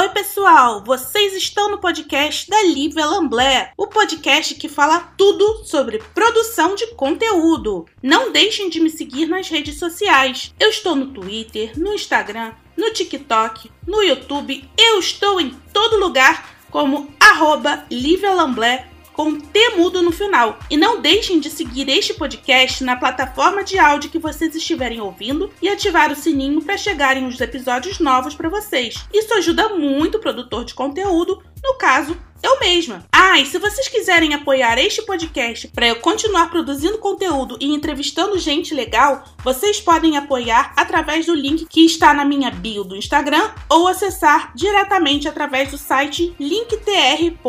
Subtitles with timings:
[0.00, 0.82] Oi, pessoal!
[0.82, 6.86] Vocês estão no podcast da Lívia Lamblé, o podcast que fala tudo sobre produção de
[6.94, 7.84] conteúdo.
[8.02, 10.54] Não deixem de me seguir nas redes sociais.
[10.58, 14.66] Eu estou no Twitter, no Instagram, no TikTok, no YouTube.
[14.78, 18.89] Eu estou em todo lugar como arroba Lívia Lamblé
[19.20, 20.58] com T mudo no final.
[20.70, 25.50] E não deixem de seguir este podcast na plataforma de áudio que vocês estiverem ouvindo
[25.60, 28.94] e ativar o sininho para chegarem os episódios novos para vocês.
[29.12, 33.06] Isso ajuda muito o produtor de conteúdo, no caso, eu mesma.
[33.12, 38.38] Ah, e se vocês quiserem apoiar este podcast para eu continuar produzindo conteúdo e entrevistando
[38.38, 43.52] gente legal, vocês podem apoiar através do link que está na minha bio do Instagram
[43.68, 47.40] ou acessar diretamente através do site linktr.ee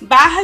[0.00, 0.42] barra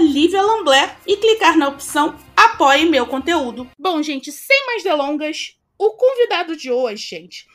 [1.06, 3.68] e clicar na opção Apoie meu conteúdo.
[3.79, 7.46] Bom, gente, sem mais delongas, o convidado de hoje, gente,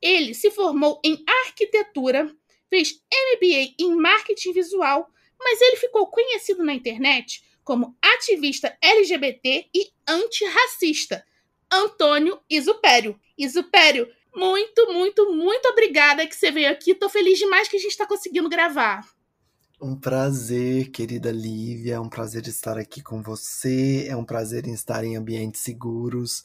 [0.00, 2.30] ele se formou em arquitetura,
[2.68, 5.08] fez MBA em marketing visual
[5.38, 11.24] mas ele ficou conhecido na internet como ativista LGBT e antirracista.
[11.70, 13.18] Antônio Isupério.
[13.36, 16.94] Isupério, muito, muito, muito obrigada que você veio aqui.
[16.94, 19.04] Tô feliz demais que a gente está conseguindo gravar.
[19.80, 21.94] Um prazer, querida Lívia.
[21.94, 24.06] É um prazer estar aqui com você.
[24.08, 26.44] É um prazer estar em ambientes seguros,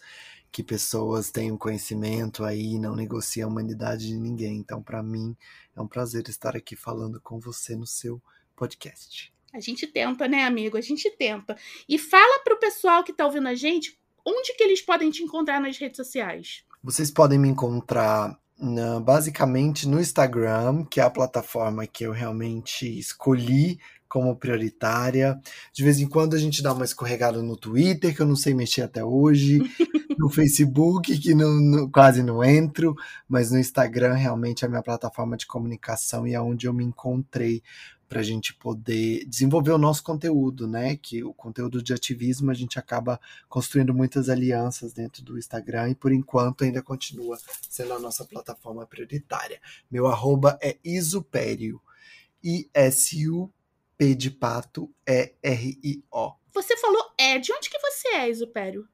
[0.52, 4.58] que pessoas tenham conhecimento aí, não negociam a humanidade de ninguém.
[4.58, 5.36] Então, para mim,
[5.76, 8.22] é um prazer estar aqui falando com você no seu
[8.62, 9.34] podcast.
[9.52, 10.78] A gente tenta, né, amigo?
[10.78, 11.58] A gente tenta.
[11.90, 15.24] E fala para o pessoal que está ouvindo a gente onde que eles podem te
[15.24, 16.64] encontrar nas redes sociais.
[16.84, 22.86] Vocês podem me encontrar na, basicamente no Instagram, que é a plataforma que eu realmente
[23.00, 23.80] escolhi
[24.12, 25.40] como prioritária.
[25.72, 28.54] De vez em quando a gente dá uma escorregada no Twitter, que eu não sei
[28.54, 29.60] mexer até hoje,
[30.20, 32.94] no Facebook, que não, não, quase não entro,
[33.26, 36.84] mas no Instagram realmente é a minha plataforma de comunicação e é onde eu me
[36.84, 37.64] encontrei
[38.10, 40.98] para a gente poder desenvolver o nosso conteúdo, né?
[40.98, 43.18] Que o conteúdo de ativismo a gente acaba
[43.48, 47.38] construindo muitas alianças dentro do Instagram e por enquanto ainda continua
[47.70, 49.62] sendo a nossa plataforma prioritária.
[49.90, 51.82] Meu arroba é isupério,
[54.02, 56.34] I-S-U-P de pato, E-R-I-O.
[56.54, 58.88] Você falou é, de onde que você é, Isupério?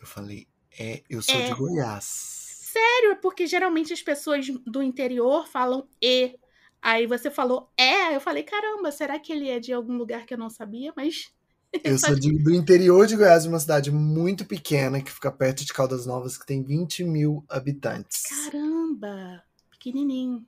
[0.00, 0.48] Eu falei
[0.78, 1.48] é, eu sou é.
[1.48, 2.04] de Goiás.
[2.04, 6.38] Sério, porque geralmente as pessoas do interior falam e
[6.84, 10.34] Aí você falou, é, eu falei, caramba, será que ele é de algum lugar que
[10.34, 10.92] eu não sabia?
[10.96, 11.30] Mas.
[11.84, 15.72] Eu sou de, do interior de Goiás, uma cidade muito pequena que fica perto de
[15.72, 18.24] Caldas Novas, que tem 20 mil habitantes.
[18.24, 19.42] Caramba!
[19.70, 20.44] Pequenininho.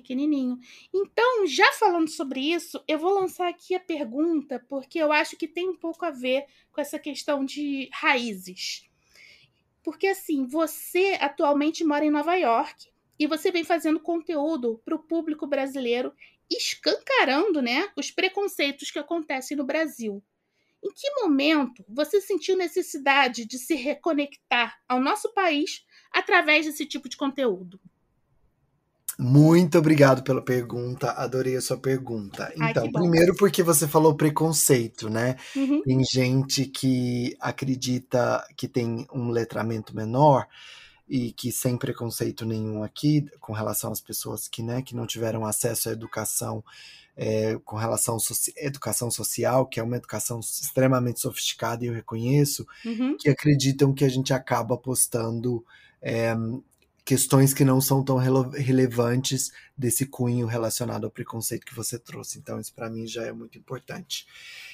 [0.00, 0.58] Pequenininho.
[0.92, 5.48] Então, já falando sobre isso, eu vou lançar aqui a pergunta, porque eu acho que
[5.48, 8.88] tem um pouco a ver com essa questão de raízes.
[9.82, 15.02] Porque, assim, você atualmente mora em Nova York, e você vem fazendo conteúdo para o
[15.02, 16.12] público brasileiro,
[16.50, 20.22] escancarando né, os preconceitos que acontecem no Brasil.
[20.84, 27.08] Em que momento você sentiu necessidade de se reconectar ao nosso país através desse tipo
[27.08, 27.80] de conteúdo?
[29.18, 32.52] Muito obrigado pela pergunta, adorei a sua pergunta.
[32.60, 35.36] Ai, então, primeiro porque você falou preconceito, né?
[35.54, 35.82] Uhum.
[35.82, 40.46] Tem gente que acredita que tem um letramento menor
[41.08, 45.46] e que sem preconceito nenhum aqui com relação às pessoas que, né, que não tiveram
[45.46, 46.62] acesso à educação
[47.16, 52.66] é, com relação à educação social, que é uma educação extremamente sofisticada e eu reconheço,
[52.84, 53.16] uhum.
[53.18, 55.64] que acreditam que a gente acaba postando
[56.02, 56.36] é,
[57.06, 62.36] questões que não são tão rele relevantes desse cunho relacionado ao preconceito que você trouxe.
[62.36, 64.26] Então, isso para mim já é muito importante.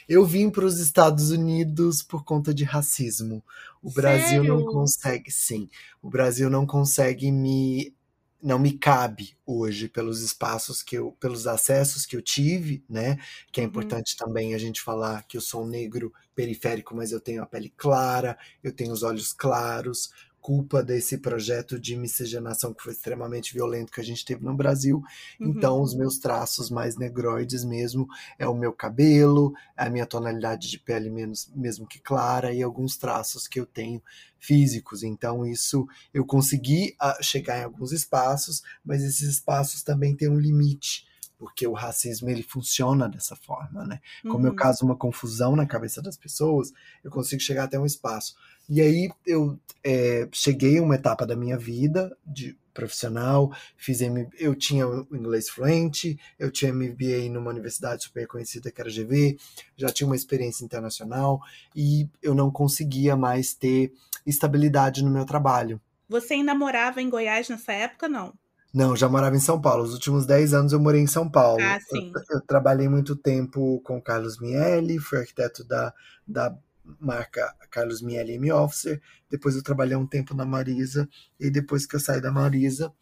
[0.08, 3.44] Eu vim para os Estados Unidos por conta de racismo.
[3.82, 4.54] O Brasil Sério?
[4.54, 5.68] não consegue, sim.
[6.00, 7.94] O Brasil não consegue me
[8.42, 13.16] não me cabe hoje pelos espaços que eu, pelos acessos que eu tive, né?
[13.52, 13.70] Que é uhum.
[13.70, 14.26] importante uhum.
[14.26, 17.72] também a gente falar que eu sou um negro periférico, mas eu tenho a pele
[17.76, 20.10] clara, eu tenho os olhos claros,
[20.42, 25.00] culpa desse projeto de miscigenação que foi extremamente violento que a gente teve no Brasil.
[25.40, 25.50] Uhum.
[25.50, 30.78] Então, os meus traços mais negroides mesmo é o meu cabelo, a minha tonalidade de
[30.80, 34.02] pele menos, mesmo que clara e alguns traços que eu tenho
[34.36, 35.04] físicos.
[35.04, 40.40] Então, isso eu consegui ah, chegar em alguns espaços, mas esses espaços também têm um
[40.40, 41.06] limite
[41.42, 44.00] porque o racismo ele funciona dessa forma, né?
[44.22, 44.56] Como eu uhum.
[44.56, 46.72] caso uma confusão na cabeça das pessoas,
[47.02, 48.36] eu consigo chegar até um espaço.
[48.74, 54.26] E aí eu é, cheguei a uma etapa da minha vida de profissional, fiz M...
[54.38, 59.36] eu tinha o inglês fluente, eu tinha MBA numa universidade super conhecida que era GV,
[59.76, 61.38] já tinha uma experiência internacional
[61.76, 63.92] e eu não conseguia mais ter
[64.24, 65.78] estabilidade no meu trabalho.
[66.08, 68.32] Você ainda morava em Goiás nessa época, não?
[68.72, 69.84] Não, já morava em São Paulo.
[69.84, 71.62] Os últimos 10 anos eu morei em São Paulo.
[71.62, 72.10] Ah, sim.
[72.14, 75.92] Eu, eu trabalhei muito tempo com o Carlos Miele, fui arquiteto da,
[76.26, 76.56] da
[77.00, 79.00] marca Carlos Miele M Officer.
[79.30, 81.08] Depois eu trabalhei um tempo na Marisa.
[81.38, 82.92] E depois que eu saí da Marisa,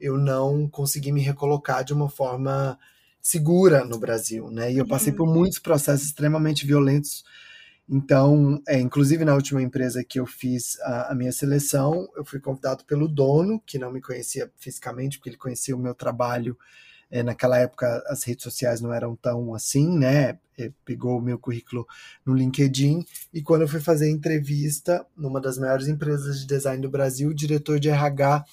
[0.00, 2.78] eu não consegui me recolocar de uma forma
[3.20, 4.72] segura no Brasil, né?
[4.72, 5.16] E eu passei Uhum.
[5.16, 7.24] por muitos processos extremamente violentos.
[7.88, 12.38] Então, é, inclusive na última empresa que eu fiz a, a minha seleção, eu fui
[12.38, 16.56] convidado pelo dono, que não me conhecia fisicamente, porque ele conhecia o meu trabalho.
[17.10, 20.38] É, naquela época as redes sociais não eram tão assim, né?
[20.58, 21.86] É, pegou o meu currículo
[22.26, 26.82] no LinkedIn e quando eu fui fazer a entrevista numa das maiores empresas de design
[26.82, 28.44] do Brasil, o diretor de RH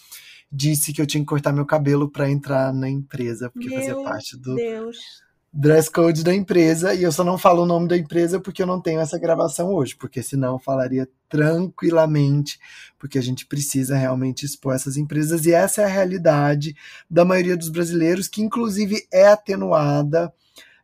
[0.51, 4.03] disse que eu tinha que cortar meu cabelo para entrar na empresa, porque fazia Meu
[4.03, 4.97] parte do Deus.
[5.57, 6.93] Dress code da empresa.
[6.93, 9.73] E eu só não falo o nome da empresa porque eu não tenho essa gravação
[9.73, 12.59] hoje, porque senão eu falaria tranquilamente,
[12.99, 15.45] porque a gente precisa realmente expor essas empresas.
[15.45, 16.75] E essa é a realidade
[17.09, 20.31] da maioria dos brasileiros, que inclusive é atenuada.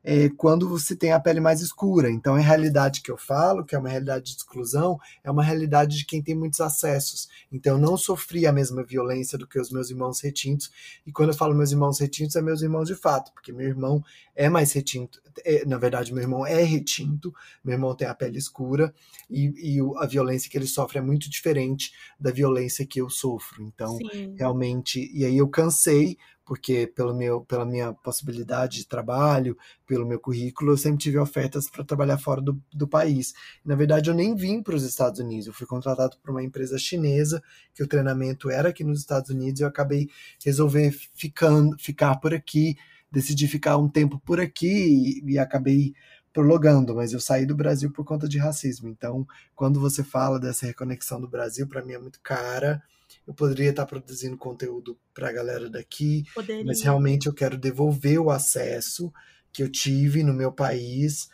[0.04, 2.10] É, quando você tem a pele mais escura.
[2.10, 5.98] Então, a realidade que eu falo, que é uma realidade de exclusão, é uma realidade
[5.98, 7.30] de quem tem muitos acessos.
[7.52, 10.72] Então, eu não sofri a mesma violência do que os meus irmãos retintos.
[11.06, 14.04] E quando eu falo meus irmãos retintos, é meus irmãos de fato, porque meu irmão
[14.36, 15.22] é mais retinto.
[15.46, 17.34] É, na verdade, meu irmão é retinto,
[17.64, 18.94] meu irmão tem a pele escura,
[19.30, 23.64] e, e a violência que ele sofre é muito diferente da violência que eu sofro.
[23.64, 24.36] Então, Sim.
[24.38, 26.18] realmente, e aí eu cansei,
[26.52, 29.58] porque pelo meu, pela minha possibilidade de trabalho,
[29.88, 33.34] pelo meu currículo, eu sempre tive ofertas para trabalhar fora do, do país.
[33.64, 36.78] Na verdade, eu nem vim para os Estados Unidos, eu fui contratado por uma empresa
[36.78, 37.42] chinesa,
[37.74, 40.10] que o treinamento era aqui nos Estados Unidos, e eu acabei
[40.44, 42.76] resolver ficando, ficar por aqui,
[43.10, 45.94] decidi ficar um tempo por aqui e, e acabei
[46.34, 48.88] prolongando, mas eu saí do Brasil por conta de racismo.
[48.90, 52.82] Então, quando você fala dessa reconexão do Brasil, para mim é muito cara.
[53.28, 56.64] Eu poderia estar produzindo conteúdo para a galera daqui, Poderia.
[56.66, 59.12] mas realmente eu quero devolver o acesso
[59.52, 61.30] que eu tive no meu país,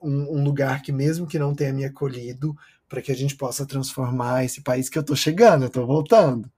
[0.00, 2.56] um, um lugar que mesmo que não tenha me acolhido,
[2.88, 6.50] para que a gente possa transformar esse país que eu tô chegando, eu tô voltando.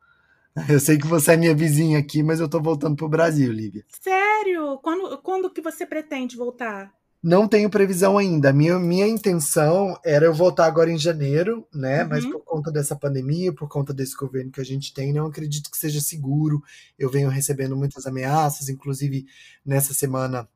[0.69, 3.85] Eu sei que você é minha vizinha aqui, mas eu tô voltando pro Brasil, Lívia.
[4.01, 4.79] Sério?
[4.83, 6.93] Quando, quando que você pretende voltar?
[7.23, 8.53] Não tenho previsão ainda.
[8.53, 12.05] Minha, minha intenção era eu voltar agora em janeiro, né?
[12.05, 12.31] Mas Uhum.
[12.33, 15.77] por conta dessa pandemia, por conta desse governo que a gente tem, não acredito que
[15.79, 16.63] seja seguro.
[16.97, 19.27] Eu venho recebendo muitas ameaças, inclusive
[19.67, 20.49] nessa semana,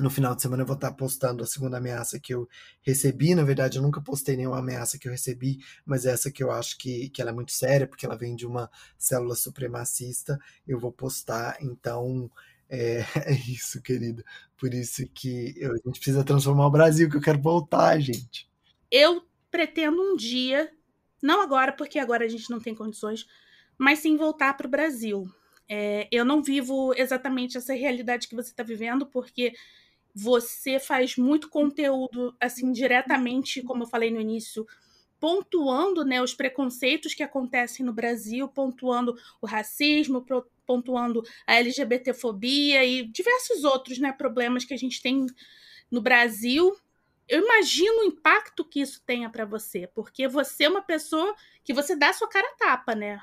[0.00, 2.48] no final de semana, eu vou estar postando a segunda ameaça que eu
[2.82, 3.34] recebi.
[3.34, 6.78] Na verdade, eu nunca postei nenhuma ameaça que eu recebi, mas essa que eu acho
[6.78, 10.38] que, que ela é muito séria, porque ela vem de uma célula supremacista.
[10.66, 12.30] Eu vou postar, então.
[12.72, 14.24] É, é isso, querida.
[14.56, 18.48] Por isso que eu- a gente precisa transformar o Brasil, que eu quero voltar, gente.
[18.90, 20.70] Eu pretendo um dia,
[21.22, 23.26] não agora, porque agora a gente não tem condições,
[23.78, 25.28] mas sim voltar para o Brasil.
[25.68, 29.54] É, eu não vivo exatamente essa realidade que você está vivendo, porque
[30.14, 34.66] você faz muito conteúdo, assim, diretamente, como eu falei no início,
[35.20, 40.22] pontuando né, os preconceitos que acontecem no Brasil, pontuando o racismo,
[40.72, 45.26] pontuando a LGBTfobia e diversos outros né, problemas que a gente tem
[45.90, 46.74] no Brasil.
[47.28, 51.74] Eu imagino o impacto que isso tenha para você, porque você é uma pessoa que
[51.74, 53.20] você dá sua cara a tapa, né?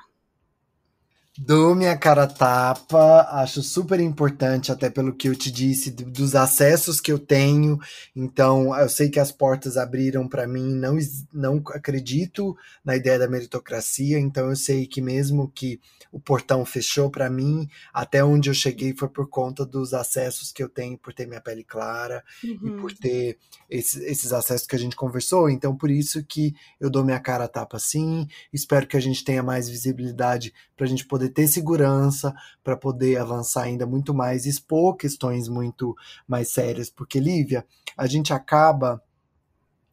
[1.38, 6.34] Dou minha cara tapa, acho super importante, até pelo que eu te disse, do- dos
[6.34, 7.78] acessos que eu tenho.
[8.14, 10.98] Então, eu sei que as portas abriram para mim, não,
[11.32, 15.80] não acredito na ideia da meritocracia, então eu sei que mesmo que
[16.12, 20.62] o portão fechou para mim, até onde eu cheguei foi por conta dos acessos que
[20.62, 22.22] eu tenho, por ter minha pele clara
[22.62, 22.72] e Uhum.
[22.72, 25.48] por ter esses, esses acessos que a gente conversou.
[25.48, 28.26] Então, por isso que eu dou minha cara a tapa sim.
[28.52, 33.18] Espero que a gente tenha mais visibilidade para a gente poder ter segurança, para poder
[33.18, 35.94] avançar ainda muito mais, expor questões muito
[36.26, 37.64] mais sérias, porque, Lívia,
[37.96, 39.02] a gente acaba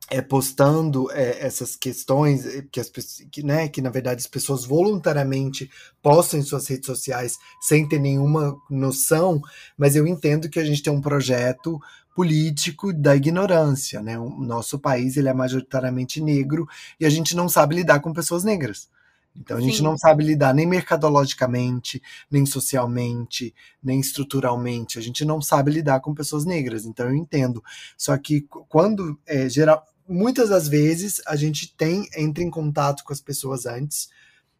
[0.09, 2.89] é, postando é, essas questões é, que, as,
[3.31, 5.69] que, né, que, na verdade, as pessoas voluntariamente
[6.01, 9.41] postam em suas redes sociais sem ter nenhuma noção,
[9.77, 11.79] mas eu entendo que a gente tem um projeto
[12.15, 14.17] político da ignorância, né?
[14.17, 16.67] O nosso país ele é majoritariamente negro
[16.99, 18.89] e a gente não sabe lidar com pessoas negras.
[19.39, 19.83] Então a gente Sim.
[19.83, 23.53] não sabe lidar nem mercadologicamente, nem socialmente,
[23.83, 24.97] nem estruturalmente.
[24.97, 26.85] A gente não sabe lidar com pessoas negras.
[26.85, 27.63] Então eu entendo.
[27.97, 33.03] Só que qu- quando é, geral, muitas das vezes a gente tem entra em contato
[33.03, 34.09] com as pessoas antes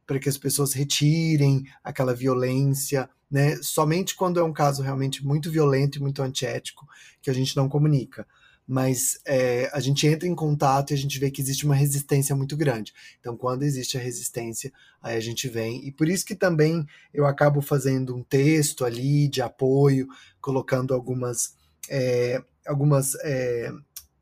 [0.05, 3.57] para que as pessoas retirem aquela violência, né?
[3.62, 6.88] Somente quando é um caso realmente muito violento e muito antiético
[7.22, 8.25] que a gente não comunica.
[8.67, 12.36] Mas é, a gente entra em contato e a gente vê que existe uma resistência
[12.36, 12.93] muito grande.
[13.19, 15.88] Então, quando existe a resistência, aí a gente vem.
[15.88, 20.07] E por isso que também eu acabo fazendo um texto ali de apoio,
[20.41, 21.55] colocando algumas.
[21.89, 23.71] É, algumas é,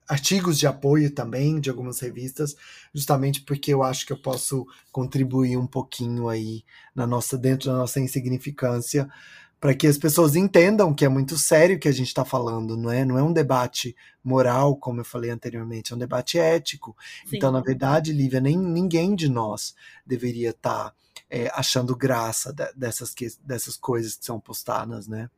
[0.07, 2.55] artigos de apoio também de algumas revistas,
[2.93, 7.77] justamente porque eu acho que eu posso contribuir um pouquinho aí na nossa dentro da
[7.77, 9.09] nossa insignificância
[9.59, 12.77] para que as pessoas entendam que é muito sério o que a gente está falando,
[12.77, 13.03] não é?
[13.03, 16.95] Não é um debate moral, como eu falei anteriormente, é um debate ético.
[17.25, 17.37] Sim.
[17.37, 20.95] Então, na verdade, Lívia, nem ninguém de nós deveria estar tá,
[21.29, 25.29] é, achando graça dessas, dessas coisas que são postadas, né?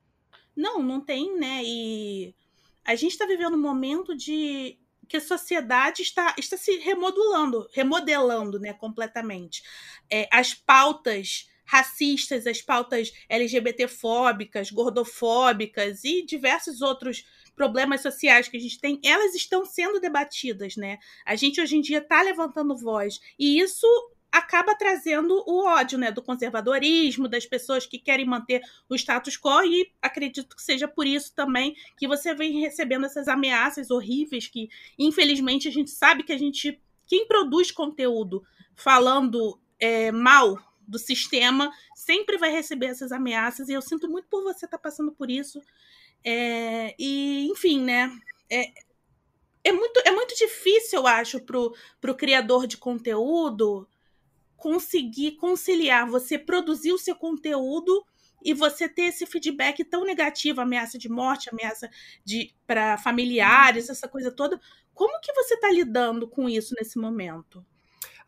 [0.55, 1.61] Não, não tem, né?
[1.63, 2.33] E
[2.83, 8.59] a gente está vivendo um momento de que a sociedade está, está se remodulando, remodelando,
[8.59, 9.63] né, completamente.
[10.09, 18.59] É, as pautas racistas, as pautas LGBTfóbicas, gordofóbicas e diversos outros problemas sociais que a
[18.59, 20.97] gente tem, elas estão sendo debatidas, né?
[21.25, 23.85] A gente hoje em dia está levantando voz e isso
[24.31, 29.63] acaba trazendo o ódio, né, do conservadorismo, das pessoas que querem manter o status quo
[29.63, 34.69] e acredito que seja por isso também que você vem recebendo essas ameaças horríveis que,
[34.99, 38.43] infelizmente, a gente sabe que a gente quem produz conteúdo
[38.75, 40.57] falando é, mal
[40.87, 44.83] do sistema sempre vai receber essas ameaças e eu sinto muito por você estar tá
[44.83, 45.61] passando por isso
[46.23, 48.11] é, e enfim, né?
[48.49, 48.63] É,
[49.63, 53.87] é muito, é muito difícil, eu acho, pro, pro criador de conteúdo
[54.55, 58.03] conseguir conciliar você produzir o seu conteúdo
[58.43, 61.89] e você ter esse feedback tão negativo, ameaça de morte, ameaça
[62.23, 64.59] de para familiares, essa coisa toda.
[64.93, 67.65] Como que você está lidando com isso nesse momento?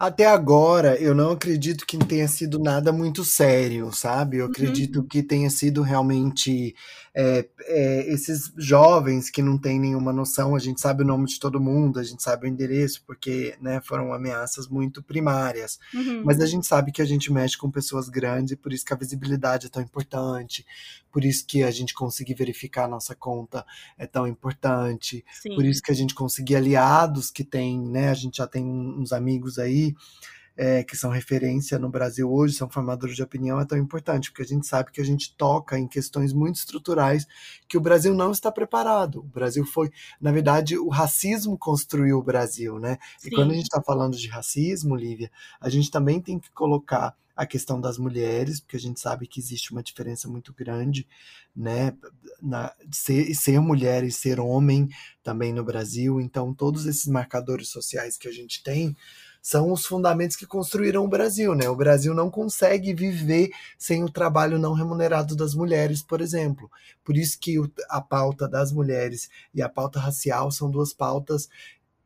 [0.01, 4.37] Até agora, eu não acredito que tenha sido nada muito sério, sabe?
[4.37, 4.51] Eu Uhum.
[4.51, 6.73] acredito que tenha sido realmente
[7.13, 10.55] é, é, esses jovens que não têm nenhuma noção.
[10.55, 13.81] A gente sabe o nome de todo mundo, a gente sabe o endereço, porque né,
[13.81, 15.79] foram ameaças muito primárias.
[15.93, 16.23] Uhum.
[16.23, 18.93] Mas a gente sabe que a gente mexe com pessoas grandes e por isso que
[18.93, 20.65] a visibilidade é tão importante,
[21.11, 23.65] por isso que a gente conseguir verificar a nossa conta
[23.97, 25.55] é tão importante, Sim.
[25.55, 28.09] por isso que a gente conseguir aliados que tem, né?
[28.09, 29.95] A gente já tem uns amigos aí
[30.61, 34.41] é, que são referência no Brasil hoje, são formadores de opinião, é tão importante, porque
[34.41, 37.25] a gente sabe que a gente toca em questões muito estruturais
[37.65, 39.19] que o Brasil não está preparado.
[39.19, 39.89] O Brasil foi,
[40.19, 42.97] na verdade, o racismo construiu o Brasil, né?
[43.17, 43.29] Sim.
[43.29, 47.15] E quando a gente está falando de racismo, Lívia, a gente também tem que colocar
[47.37, 51.07] a questão das mulheres, porque a gente sabe que existe uma diferença muito grande,
[51.55, 51.95] né,
[52.41, 54.89] na, ser, ser mulher e ser homem
[55.23, 56.19] também no Brasil.
[56.19, 58.93] Então, todos esses marcadores sociais que a gente tem
[59.41, 61.69] são os fundamentos que construíram o Brasil, né?
[61.69, 66.69] O Brasil não consegue viver sem o trabalho não remunerado das mulheres, por exemplo.
[67.03, 67.55] Por isso que
[67.89, 71.49] a pauta das mulheres e a pauta racial são duas pautas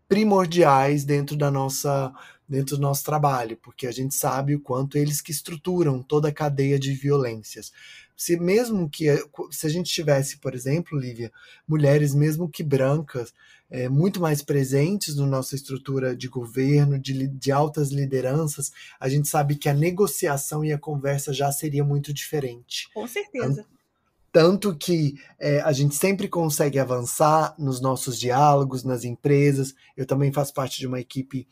[0.08, 2.14] primordiais dentro da nossa
[2.48, 6.32] dentro do nosso trabalho, porque a gente sabe o quanto eles que estruturam toda a
[6.32, 7.72] cadeia de violências.
[8.16, 9.06] Se mesmo que
[9.50, 11.32] se a gente tivesse, por exemplo, Lívia,
[11.68, 13.34] mulheres mesmo que brancas,
[13.74, 19.28] é, muito mais presentes na nossa estrutura de governo, de, de altas lideranças, a gente
[19.28, 22.88] sabe que a negociação e a conversa já seria muito diferente.
[22.94, 23.66] Com certeza.
[24.32, 29.74] Tanto que é, a gente sempre consegue avançar nos nossos diálogos, nas empresas.
[29.98, 31.48] Eu também faço parte de uma equipe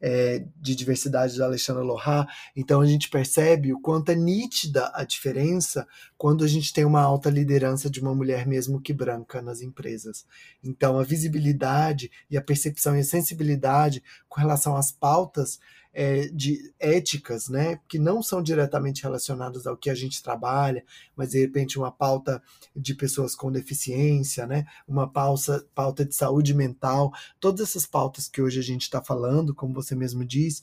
[0.00, 2.26] é, de diversidade da Alexandra Lohá,
[2.56, 7.00] então a gente percebe o quanto é nítida a diferença quando a gente tem uma
[7.00, 10.24] alta liderança de uma mulher mesmo que branca nas empresas.
[10.62, 15.58] Então a visibilidade e a percepção e a sensibilidade com relação às pautas
[15.92, 20.84] é, de éticas, né, que não são diretamente relacionadas ao que a gente trabalha,
[21.16, 22.42] mas de repente uma pauta
[22.74, 28.40] de pessoas com deficiência, né, uma pauta, pauta de saúde mental, todas essas pautas que
[28.40, 30.62] hoje a gente está falando, como você mesmo diz,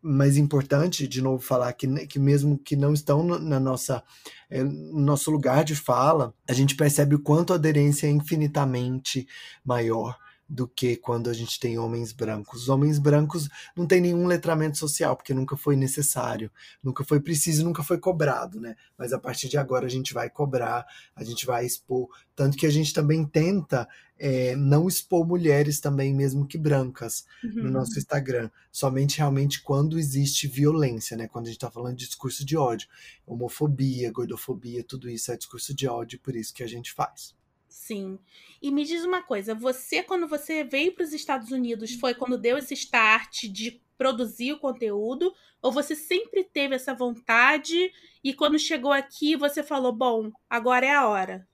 [0.00, 4.02] mas importante de novo falar que, que mesmo que não estão na nossa
[4.50, 9.26] é, no nosso lugar de fala, a gente percebe o quanto a aderência é infinitamente
[9.64, 12.62] maior do que quando a gente tem homens brancos.
[12.62, 16.50] Os homens brancos não têm nenhum letramento social, porque nunca foi necessário,
[16.82, 18.76] nunca foi preciso, nunca foi cobrado, né?
[18.96, 20.86] Mas a partir de agora a gente vai cobrar,
[21.16, 22.08] a gente vai expor.
[22.36, 27.64] Tanto que a gente também tenta é, não expor mulheres também, mesmo que brancas, uhum.
[27.64, 28.50] no nosso Instagram.
[28.70, 31.26] Somente realmente quando existe violência, né?
[31.26, 32.88] Quando a gente está falando de discurso de ódio.
[33.26, 37.34] Homofobia, gordofobia, tudo isso é discurso de ódio, por isso que a gente faz.
[37.74, 38.20] Sim.
[38.62, 42.38] E me diz uma coisa, você quando você veio para os Estados Unidos, foi quando
[42.38, 47.90] deu esse start de produzir o conteúdo ou você sempre teve essa vontade
[48.22, 51.48] e quando chegou aqui você falou, bom, agora é a hora?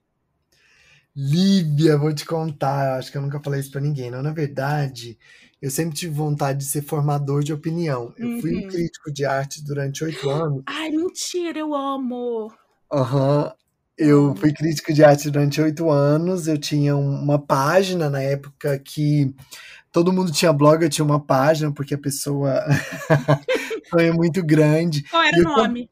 [1.15, 4.11] Lívia, vou te contar, acho que eu nunca falei isso para ninguém.
[4.11, 5.17] Não, na verdade,
[5.59, 8.13] eu sempre tive vontade de ser formador de opinião.
[8.15, 8.41] Eu uhum.
[8.41, 8.67] fui um uhum.
[8.67, 10.63] crítico de arte durante oito anos.
[10.67, 12.53] Ai, mentira, eu amo!
[12.93, 13.45] Aham.
[13.45, 13.60] Uhum.
[14.03, 16.47] Eu fui crítico de arte durante oito anos.
[16.47, 19.31] Eu tinha uma página na época que
[19.91, 22.65] todo mundo tinha blog, eu tinha uma página, porque a pessoa
[23.91, 25.03] foi muito grande.
[25.03, 25.87] Qual era o nome?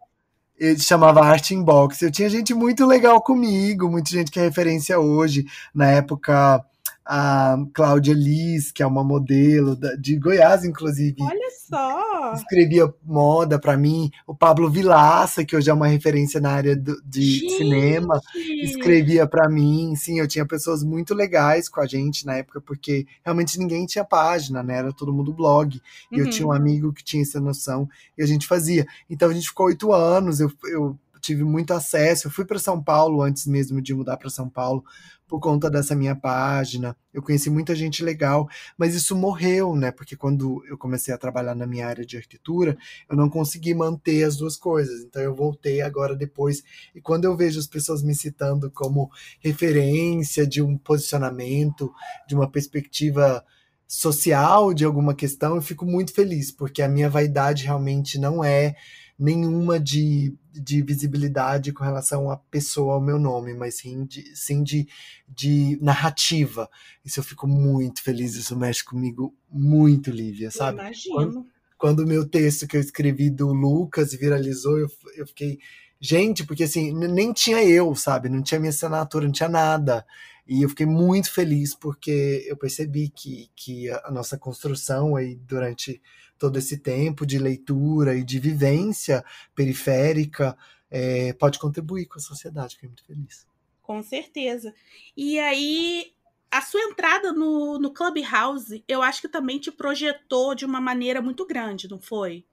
[0.59, 2.01] ele chamava Art Inbox.
[2.01, 5.45] Eu tinha gente muito legal comigo, muita gente que é referência hoje.
[5.73, 6.65] Na época,
[7.11, 11.15] a Cláudia Liz, que é uma modelo de Goiás, inclusive.
[11.19, 12.33] Olha só!
[12.35, 14.11] Escrevia moda para mim.
[14.27, 17.57] O Pablo Vilaça, que hoje é uma referência na área do, de gente.
[17.57, 18.21] cinema,
[18.61, 19.95] escrevia para mim.
[19.95, 24.05] Sim, eu tinha pessoas muito legais com a gente na época, porque realmente ninguém tinha
[24.05, 24.77] página, né?
[24.77, 25.81] Era todo mundo blog.
[26.11, 26.27] E uhum.
[26.27, 26.55] eu tinha um uhum.
[26.55, 28.85] amigo que tinha essa noção e a gente fazia.
[29.09, 32.27] Então a gente ficou oito anos, eu, eu tive muito acesso.
[32.27, 34.83] Eu fui para São Paulo antes mesmo de mudar para São Paulo
[35.27, 36.97] por conta dessa minha página.
[37.13, 39.91] Eu conheci muita gente legal, mas isso morreu, né?
[39.91, 42.75] Porque quando eu comecei a trabalhar na minha área de arquitetura,
[43.07, 45.01] eu não consegui manter as duas coisas.
[45.03, 46.63] Então eu voltei agora depois.
[46.95, 51.93] E quando eu vejo as pessoas me citando como referência de um posicionamento,
[52.27, 53.45] de uma perspectiva
[53.87, 58.75] social de alguma questão, eu fico muito feliz, porque a minha vaidade realmente não é
[59.19, 64.63] nenhuma de, de visibilidade com relação à pessoa, ao meu nome, mas sim de, sim
[64.63, 64.87] de,
[65.27, 66.69] de narrativa.
[67.03, 70.79] Isso eu fico muito feliz, isso mexe comigo muito, Lívia, sabe?
[70.79, 71.45] Eu imagino.
[71.77, 75.59] Quando o meu texto que eu escrevi do Lucas viralizou, eu, eu fiquei.
[75.99, 78.29] Gente, porque assim, nem tinha eu, sabe?
[78.29, 80.05] Não tinha minha assinatura, não tinha nada.
[80.47, 86.01] E eu fiquei muito feliz porque eu percebi que, que a nossa construção aí durante
[86.39, 90.57] todo esse tempo de leitura e de vivência periférica
[90.89, 92.75] é, pode contribuir com a sociedade.
[92.75, 93.45] Fiquei muito feliz.
[93.81, 94.73] Com certeza.
[95.15, 96.13] E aí,
[96.51, 101.21] a sua entrada no, no Clubhouse, eu acho que também te projetou de uma maneira
[101.21, 102.45] muito grande, não foi?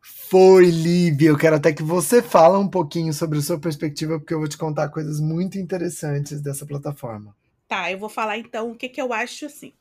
[0.00, 1.30] Foi, Lívia.
[1.30, 4.48] Eu quero até que você fale um pouquinho sobre a sua perspectiva, porque eu vou
[4.48, 7.34] te contar coisas muito interessantes dessa plataforma.
[7.66, 9.72] Tá, eu vou falar então o que, que eu acho assim.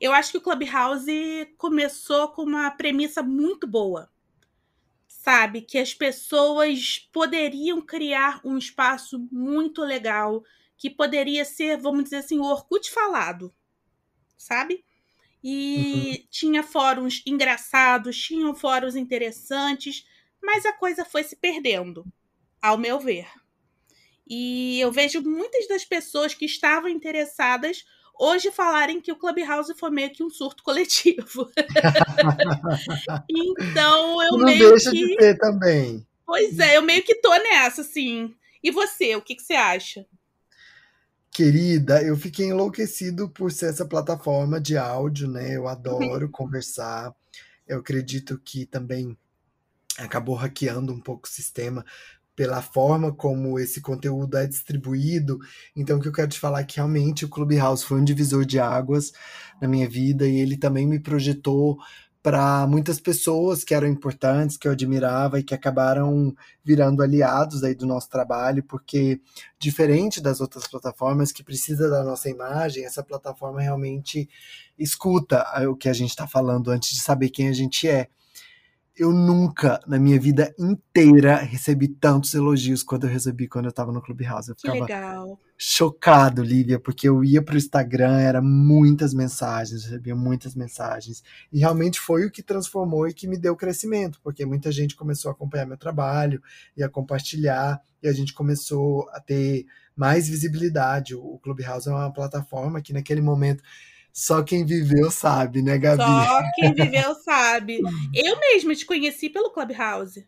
[0.00, 4.10] Eu acho que o Clubhouse começou com uma premissa muito boa.
[5.06, 5.60] Sabe?
[5.60, 10.42] Que as pessoas poderiam criar um espaço muito legal,
[10.78, 13.54] que poderia ser, vamos dizer assim, o Orkut falado.
[14.38, 14.82] Sabe?
[15.44, 16.26] E uhum.
[16.30, 20.06] tinha fóruns engraçados, tinham fóruns interessantes,
[20.42, 22.06] mas a coisa foi se perdendo,
[22.62, 23.28] ao meu ver.
[24.26, 27.84] E eu vejo muitas das pessoas que estavam interessadas
[28.20, 31.50] hoje falarem que o Clubhouse foi meio que um surto coletivo.
[33.28, 35.06] então eu Não meio deixa que.
[35.06, 36.06] De ter também.
[36.26, 38.34] Pois é, eu meio que tô nessa, assim.
[38.62, 40.06] E você, o que, que você acha?
[41.32, 45.56] Querida, eu fiquei enlouquecido por ser essa plataforma de áudio, né?
[45.56, 46.30] Eu adoro uhum.
[46.30, 47.14] conversar.
[47.66, 49.16] Eu acredito que também
[49.96, 51.84] acabou hackeando um pouco o sistema,
[52.40, 55.38] pela forma como esse conteúdo é distribuído.
[55.76, 58.46] Então, o que eu quero te falar é que realmente o Clubhouse foi um divisor
[58.46, 59.12] de águas
[59.60, 61.76] na minha vida e ele também me projetou
[62.22, 67.74] para muitas pessoas que eram importantes, que eu admirava e que acabaram virando aliados aí
[67.74, 69.20] do nosso trabalho, porque
[69.58, 74.26] diferente das outras plataformas que precisa da nossa imagem, essa plataforma realmente
[74.78, 78.08] escuta o que a gente está falando antes de saber quem a gente é
[78.96, 83.92] eu nunca, na minha vida inteira, recebi tantos elogios quanto eu recebi quando eu tava
[83.92, 84.50] no Clubhouse.
[84.50, 85.40] Eu ficava que legal.
[85.56, 91.22] chocado, Lívia, porque eu ia pro Instagram, era muitas mensagens, recebia muitas mensagens.
[91.52, 95.30] E realmente foi o que transformou e que me deu crescimento, porque muita gente começou
[95.30, 96.42] a acompanhar meu trabalho
[96.76, 101.14] e a compartilhar, e a gente começou a ter mais visibilidade.
[101.14, 103.62] O Clubhouse é uma plataforma que naquele momento
[104.12, 106.02] só quem viveu sabe, né, Gabi?
[106.02, 107.80] Só quem viveu sabe.
[108.14, 110.26] Eu mesma te conheci pelo Clubhouse.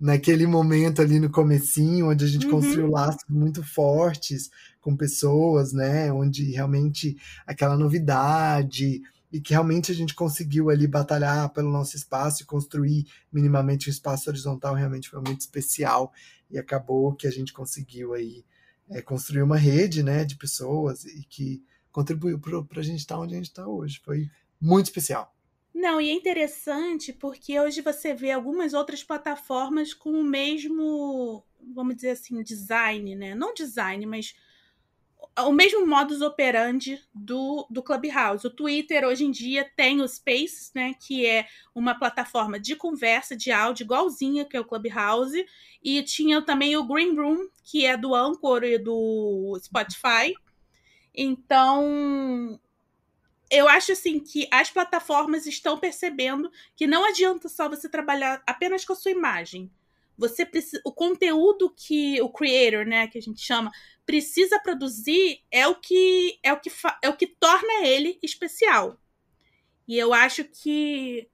[0.00, 2.52] Naquele momento ali no comecinho, onde a gente uhum.
[2.52, 6.12] construiu laços muito fortes com pessoas, né?
[6.12, 9.00] Onde realmente aquela novidade
[9.32, 13.92] e que realmente a gente conseguiu ali batalhar pelo nosso espaço e construir minimamente um
[13.92, 16.12] espaço horizontal realmente foi muito especial
[16.50, 18.44] e acabou que a gente conseguiu aí
[18.90, 23.20] é, construir uma rede, né, de pessoas e que contribuiu para a gente estar tá
[23.20, 24.00] onde a gente está hoje.
[24.04, 24.28] Foi
[24.60, 25.34] muito especial.
[25.74, 31.96] Não, e é interessante porque hoje você vê algumas outras plataformas com o mesmo, vamos
[31.96, 33.34] dizer assim, design, né?
[33.34, 34.34] Não design, mas
[35.38, 38.46] o mesmo modus operandi do, do Clubhouse.
[38.46, 43.36] O Twitter hoje em dia tem o Spaces, né, que é uma plataforma de conversa,
[43.36, 45.44] de áudio, igualzinha que é o Clubhouse,
[45.82, 50.34] e tinha também o Green Room, que é do Anchor e do Spotify.
[51.14, 52.60] Então,
[53.50, 58.84] eu acho assim que as plataformas estão percebendo que não adianta só você trabalhar apenas
[58.84, 59.70] com a sua imagem.
[60.16, 63.70] Você precisa, o conteúdo que o creator, né, que a gente chama,
[64.06, 66.70] precisa produzir é o que é o que
[67.02, 68.98] é o que torna ele especial.
[69.86, 71.28] E eu acho que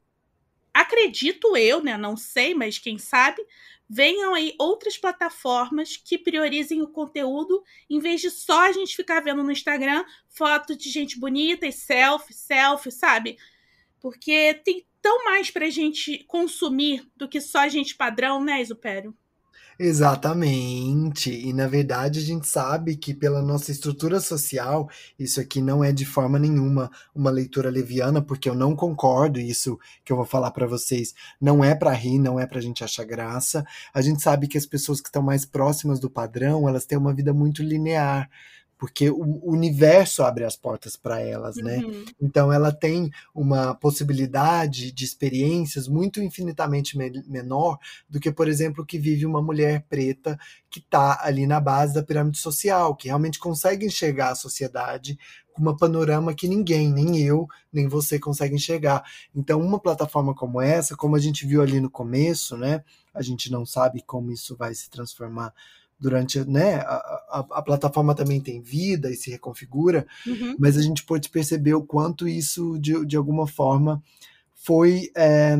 [0.74, 3.44] acredito eu, né, não sei, mas quem sabe,
[3.88, 9.20] venham aí outras plataformas que priorizem o conteúdo, em vez de só a gente ficar
[9.20, 13.38] vendo no Instagram foto de gente bonita e selfie, selfie, sabe?
[14.00, 19.16] Porque tem tão mais pra gente consumir do que só gente padrão, né, Isupério?
[19.80, 21.30] Exatamente.
[21.30, 25.92] E na verdade a gente sabe que pela nossa estrutura social, isso aqui não é
[25.92, 30.50] de forma nenhuma uma leitura leviana, porque eu não concordo isso que eu vou falar
[30.50, 31.14] para vocês.
[31.40, 33.64] Não é para rir, não é pra gente achar graça.
[33.94, 37.14] A gente sabe que as pessoas que estão mais próximas do padrão, elas têm uma
[37.14, 38.28] vida muito linear
[38.78, 41.78] porque o universo abre as portas para elas, né?
[41.78, 42.04] Uhum.
[42.22, 48.86] Então ela tem uma possibilidade de experiências muito infinitamente me menor do que, por exemplo,
[48.86, 50.38] que vive uma mulher preta
[50.70, 55.18] que está ali na base da pirâmide social, que realmente consegue enxergar a sociedade
[55.52, 59.02] com uma panorama que ninguém, nem eu, nem você consegue enxergar.
[59.34, 62.84] Então, uma plataforma como essa, como a gente viu ali no começo, né?
[63.12, 65.52] A gente não sabe como isso vai se transformar
[65.98, 66.94] durante, né, a,
[67.30, 70.54] a, a, plataforma também tem vida e se reconfigura, uhum.
[70.58, 74.02] mas a gente pode perceber o quanto isso, de, de alguma forma,
[74.54, 75.56] foi é,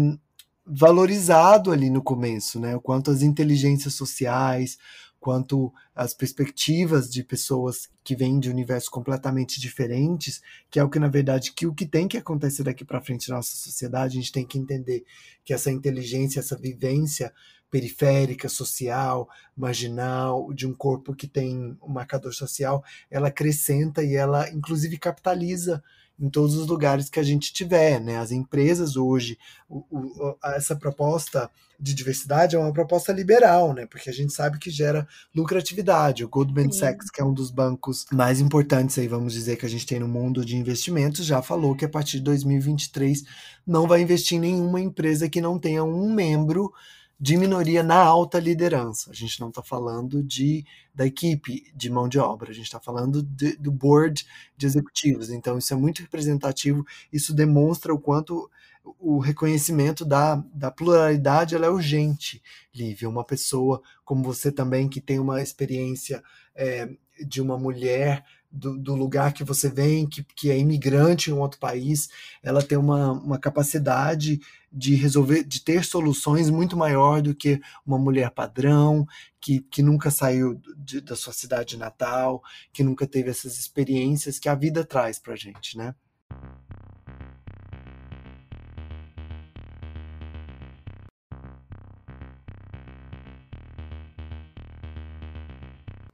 [0.65, 4.79] valorizado ali no começo, né, o quanto as inteligências sociais,
[5.19, 10.99] quanto as perspectivas de pessoas que vêm de universos completamente diferentes, que é o que
[10.99, 14.21] na verdade que o que tem que acontecer daqui para frente na nossa sociedade, a
[14.21, 15.05] gente tem que entender
[15.45, 17.33] que essa inteligência, essa vivência
[17.71, 24.49] periférica, social, marginal, de um corpo que tem um marcador social, ela acrescenta e ela,
[24.51, 25.83] inclusive, capitaliza
[26.21, 28.19] em todos os lugares que a gente tiver, né?
[28.19, 33.87] As empresas hoje, o, o, essa proposta de diversidade é uma proposta liberal, né?
[33.87, 36.25] Porque a gente sabe que gera lucratividade.
[36.25, 36.81] O Goldman Sim.
[36.81, 40.01] Sachs, que é um dos bancos mais importantes aí, vamos dizer, que a gente tem
[40.01, 43.23] no mundo de investimentos, já falou que a partir de 2023
[43.65, 46.73] não vai investir em nenhuma empresa que não tenha um membro
[47.21, 49.11] de minoria na alta liderança.
[49.11, 52.81] A gente não está falando de da equipe de mão de obra, a gente está
[52.81, 54.27] falando de, do board
[54.57, 55.31] de executivos.
[55.31, 58.51] Então, isso é muito representativo, isso demonstra o quanto
[58.99, 62.43] o reconhecimento da, da pluralidade ela é urgente,
[62.75, 63.09] Lívia.
[63.09, 66.23] Uma pessoa como você também, que tem uma experiência
[66.55, 66.89] é,
[67.27, 71.41] de uma mulher do, do, lugar que você vem, que, que é imigrante em um
[71.41, 72.09] outro país,
[72.43, 74.41] ela tem uma, uma capacidade
[74.73, 79.07] de resolver, de ter soluções muito maior do que uma mulher padrão,
[79.41, 84.49] que, que nunca saiu de, da sua cidade natal, que nunca teve essas experiências que
[84.49, 85.95] a vida traz pra gente, né?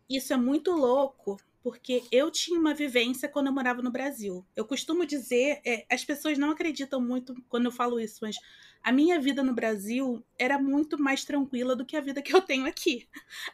[0.09, 4.45] Isso é muito louco, porque eu tinha uma vivência quando eu morava no Brasil.
[4.55, 8.37] Eu costumo dizer, é, as pessoas não acreditam muito quando eu falo isso, mas
[8.83, 12.43] a minha vida no Brasil era muito mais tranquila do que a vida que eu
[12.43, 13.09] tenho aqui.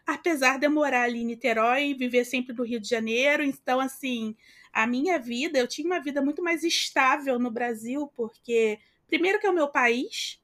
[0.05, 4.35] Apesar de eu morar ali em Niterói viver sempre no Rio de Janeiro, então, assim,
[4.73, 9.47] a minha vida, eu tinha uma vida muito mais estável no Brasil, porque, primeiro, que
[9.47, 10.43] é o meu país,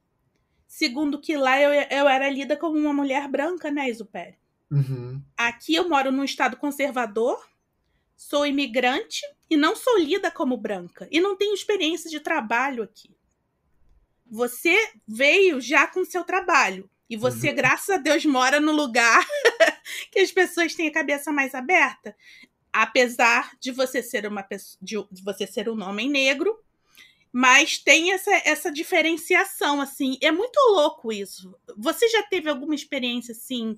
[0.69, 4.37] segundo, que lá eu, eu era lida como uma mulher branca, né, Isupério?
[4.71, 5.21] Uhum.
[5.35, 7.37] Aqui eu moro num estado conservador,
[8.17, 11.07] sou imigrante e não sou lida como branca.
[11.11, 13.15] E não tenho experiência de trabalho aqui.
[14.25, 14.75] Você
[15.07, 16.89] veio já com seu trabalho.
[17.09, 17.55] E você, uhum.
[17.55, 19.25] graças a Deus, mora no lugar
[20.11, 22.13] que as pessoas têm a cabeça mais aberta.
[22.73, 26.59] Apesar de você ser uma pessoa, de você ser um homem negro,
[27.31, 30.17] mas tem essa, essa diferenciação, assim.
[30.21, 31.55] É muito louco isso.
[31.77, 33.77] Você já teve alguma experiência, assim,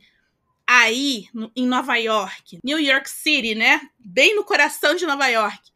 [0.69, 3.81] aí no, em Nova York, New York City, né?
[3.97, 5.71] Bem no coração de Nova York,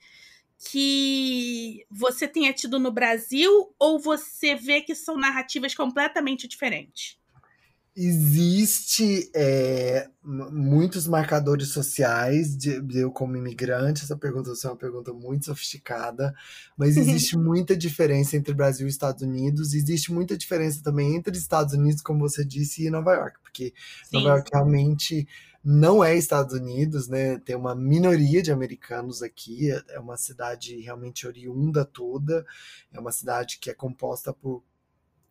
[0.69, 7.17] que você tenha tido no Brasil ou você vê que são narrativas completamente diferentes?
[7.95, 14.03] Existe é, muitos marcadores sociais de, de, eu como imigrante.
[14.03, 16.33] Essa pergunta é uma pergunta muito sofisticada,
[16.75, 19.75] mas existe muita diferença entre Brasil e Estados Unidos.
[19.75, 23.73] Existe muita diferença também entre Estados Unidos, como você disse, e Nova York, porque
[24.05, 24.17] Sim.
[24.17, 25.27] Nova York realmente
[25.63, 27.37] não é Estados Unidos, né?
[27.39, 32.43] Tem uma minoria de americanos aqui, é uma cidade realmente oriunda toda,
[32.91, 34.63] é uma cidade que é composta por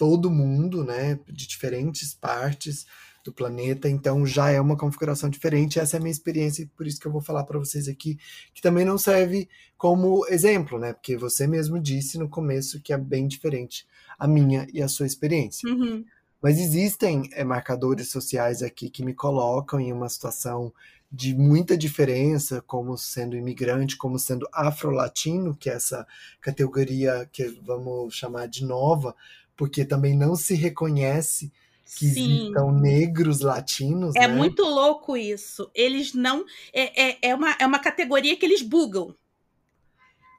[0.02, 1.16] todo mundo, né?
[1.28, 2.84] De diferentes partes
[3.22, 5.78] do planeta, então já é uma configuração diferente.
[5.78, 8.18] Essa é a minha experiência e por isso que eu vou falar para vocês aqui,
[8.52, 10.92] que também não serve como exemplo, né?
[10.92, 13.86] Porque você mesmo disse no começo que é bem diferente
[14.18, 15.70] a minha e a sua experiência.
[15.70, 16.04] Uhum.
[16.42, 20.72] Mas existem é, marcadores sociais aqui que me colocam em uma situação
[21.12, 26.06] de muita diferença, como sendo imigrante, como sendo afro-latino, que é essa
[26.40, 29.14] categoria que vamos chamar de nova,
[29.56, 31.52] porque também não se reconhece
[31.96, 34.14] que existam negros latinos.
[34.16, 34.34] É né?
[34.34, 35.70] muito louco isso.
[35.74, 36.44] Eles não.
[36.72, 39.14] É, é, é, uma, é uma categoria que eles bugam.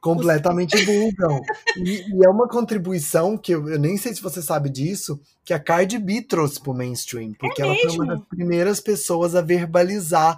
[0.00, 1.40] completamente bugam.
[1.76, 5.54] E, e é uma contribuição que eu, eu nem sei se você sabe disso, que
[5.54, 8.06] a Cardi B trouxe pro mainstream, porque ela foi uma mesmo?
[8.06, 10.36] das primeiras pessoas a verbalizar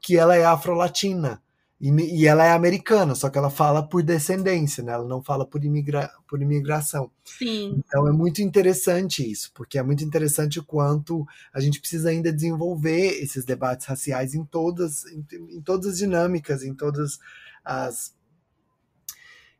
[0.00, 1.42] que ela é afro-latina.
[1.80, 4.92] E, e ela é americana, só que ela fala por descendência, né?
[4.92, 7.10] Ela não fala por, imigra por imigração.
[7.24, 7.76] Sim.
[7.78, 12.32] Então é muito interessante isso, porque é muito interessante o quanto a gente precisa ainda
[12.32, 15.24] desenvolver esses debates raciais em todas, em,
[15.56, 17.18] em todas as dinâmicas, em todas
[17.64, 18.12] as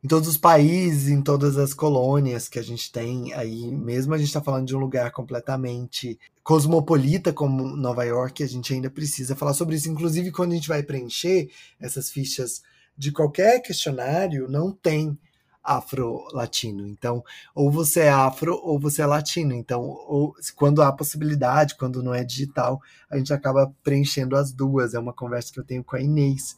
[0.02, 4.18] em todos os países, em todas as colônias que a gente tem aí, mesmo a
[4.18, 9.34] gente está falando de um lugar completamente cosmopolita como Nova York, a gente ainda precisa
[9.34, 9.88] falar sobre isso.
[9.88, 12.62] Inclusive, quando a gente vai preencher essas fichas
[12.96, 15.18] de qualquer questionário, não tem
[15.62, 16.87] afro-latino.
[16.87, 17.22] Então,
[17.54, 19.52] ou você é afro ou você é latino.
[19.52, 22.80] Então, ou, quando há possibilidade, quando não é digital,
[23.11, 24.94] a gente acaba preenchendo as duas.
[24.94, 26.56] É uma conversa que eu tenho com a Inês,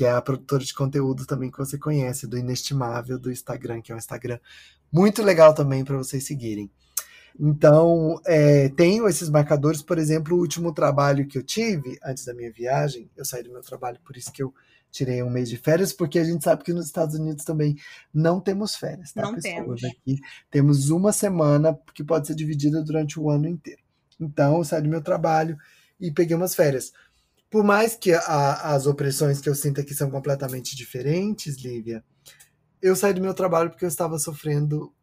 [0.00, 3.92] que é a produtora de conteúdo também que você conhece, do Inestimável, do Instagram, que
[3.92, 4.38] é um Instagram
[4.90, 6.70] muito legal também para vocês seguirem.
[7.38, 12.32] Então, é, tenho esses marcadores, por exemplo, o último trabalho que eu tive antes da
[12.32, 14.54] minha viagem, eu saí do meu trabalho, por isso que eu
[14.90, 17.76] tirei um mês de férias, porque a gente sabe que nos Estados Unidos também
[18.12, 19.54] não temos férias, tá, Não pessoas?
[19.54, 19.84] temos.
[19.84, 20.18] Aqui
[20.50, 23.82] temos uma semana que pode ser dividida durante o ano inteiro.
[24.18, 25.58] Então, eu saí do meu trabalho
[26.00, 26.90] e peguei umas férias.
[27.50, 32.04] Por mais que a- as opressões que eu sinto aqui são completamente diferentes, Lívia,
[32.80, 34.94] eu saí do meu trabalho porque eu estava sofrendo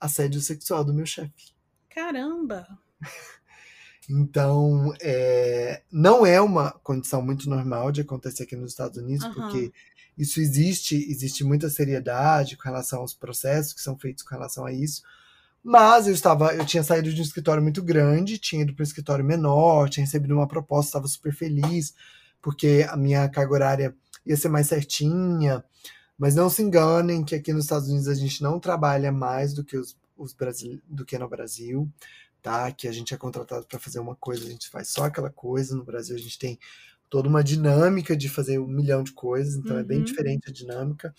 [0.00, 1.52] assédio sexual do meu chefe.
[1.88, 2.66] Caramba.
[4.08, 9.34] Então, é, não é uma condição muito normal de acontecer aqui nos Estados Unidos, Aham.
[9.34, 9.72] porque
[10.18, 14.72] isso existe, existe muita seriedade com relação aos processos que são feitos com relação a
[14.72, 15.02] isso.
[15.62, 18.84] Mas eu estava, eu tinha saído de um escritório muito grande, tinha ido para um
[18.84, 21.94] escritório menor, tinha recebido uma proposta, estava super feliz,
[22.40, 25.62] porque a minha carga horária ia ser mais certinha.
[26.18, 29.64] Mas não se enganem que aqui nos Estados Unidos a gente não trabalha mais do
[29.64, 31.90] que os, os Brasil, do que no Brasil,
[32.42, 32.70] tá?
[32.72, 35.76] Que a gente é contratado para fazer uma coisa, a gente faz só aquela coisa.
[35.76, 36.58] No Brasil a gente tem
[37.10, 40.04] toda uma dinâmica de fazer um milhão de coisas, então é bem Uhum.
[40.04, 41.14] diferente a dinâmica.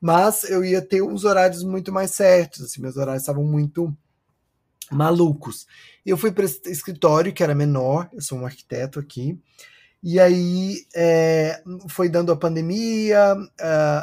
[0.00, 3.94] Mas eu ia ter uns horários muito mais certos, assim, meus horários estavam muito
[4.90, 5.66] malucos.
[6.04, 9.38] Eu fui para esse escritório que era menor, eu sou um arquiteto aqui,
[10.02, 13.36] e aí é, foi dando a pandemia,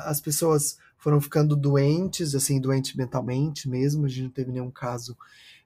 [0.06, 5.18] as pessoas foram ficando doentes, assim, doentes mentalmente mesmo, a gente não teve nenhum caso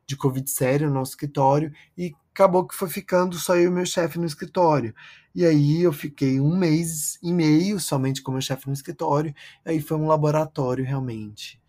[0.06, 3.86] de Covid sério no nosso escritório, e acabou que foi ficando só eu e meu
[3.86, 4.94] chefe no escritório.
[5.36, 9.34] E aí eu fiquei um mês e meio somente com meu chefe no escritório,
[9.66, 11.60] aí foi um laboratório realmente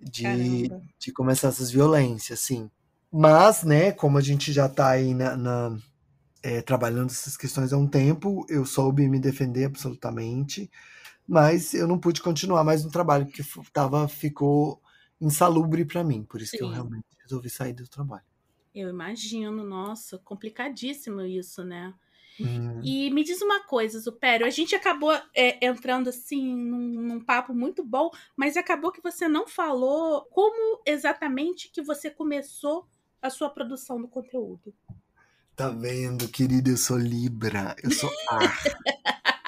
[0.00, 0.82] de, Caramba.
[0.98, 2.70] de começar essas violências, assim.
[3.12, 5.78] Mas, né, como a gente já tá aí na, na,
[6.42, 10.70] é, trabalhando essas questões há um tempo, eu soube me defender absolutamente,
[11.28, 14.82] mas eu não pude continuar mais no trabalho, porque fu- tava, ficou
[15.20, 16.74] insalubre para mim, por isso que eu Sim.
[16.74, 18.24] realmente resolvi sair do trabalho.
[18.74, 21.92] Eu imagino, nossa, complicadíssimo isso, né?
[22.40, 22.80] Hum.
[22.82, 27.52] E me diz uma coisa, Supério, a gente acabou é, entrando assim num, num papo
[27.52, 32.88] muito bom, mas acabou que você não falou como exatamente que você começou
[33.20, 34.74] a sua produção do conteúdo.
[35.54, 36.70] Tá vendo, querida?
[36.70, 38.40] Eu sou Libra, eu sou ar.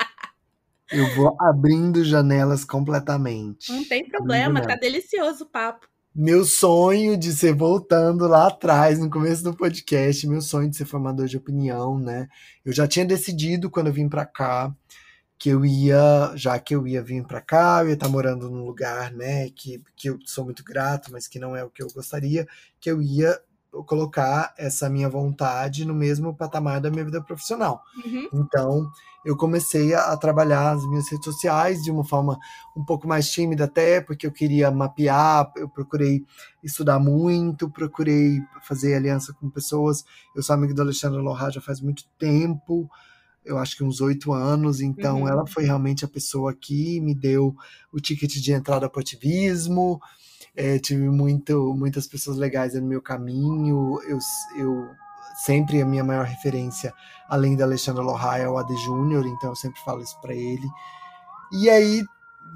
[0.93, 3.73] eu vou abrindo janelas completamente.
[3.73, 5.89] Não tem problema, tá delicioso o papo.
[6.15, 10.85] Meu sonho de ser voltando lá atrás, no começo do podcast, meu sonho de ser
[10.85, 12.29] formador de opinião, né?
[12.65, 14.75] Eu já tinha decidido quando eu vim pra cá
[15.43, 18.65] que eu ia, já que eu ia vir pra cá, eu ia estar morando num
[18.65, 21.89] lugar, né, que, que eu sou muito grato, mas que não é o que eu
[21.93, 22.47] gostaria,
[22.79, 23.41] que eu ia
[23.87, 27.83] colocar essa minha vontade no mesmo patamar da minha vida profissional.
[28.05, 28.29] Uhum.
[28.35, 28.91] Então,
[29.25, 32.39] eu comecei a, a trabalhar as minhas redes sociais de uma forma
[32.77, 36.25] um pouco mais tímida até, porque eu queria mapear, eu procurei
[36.63, 40.05] estudar muito, procurei fazer aliança com pessoas.
[40.37, 42.91] Eu sou amigo do Alexandre Lohá já faz muito tempo,
[43.45, 45.29] eu acho que uns oito anos, então uhum.
[45.29, 47.55] ela foi realmente a pessoa que me deu
[47.93, 50.01] o ticket de entrada para o ativismo.
[50.55, 54.01] É, tive muito, muitas pessoas legais no meu caminho.
[54.03, 54.19] Eu,
[54.57, 54.89] eu
[55.45, 56.93] sempre a minha maior referência,
[57.29, 60.69] além da Alexandre Lohai, é o AD Júnior, então eu sempre falo isso para ele.
[61.53, 62.05] E aí,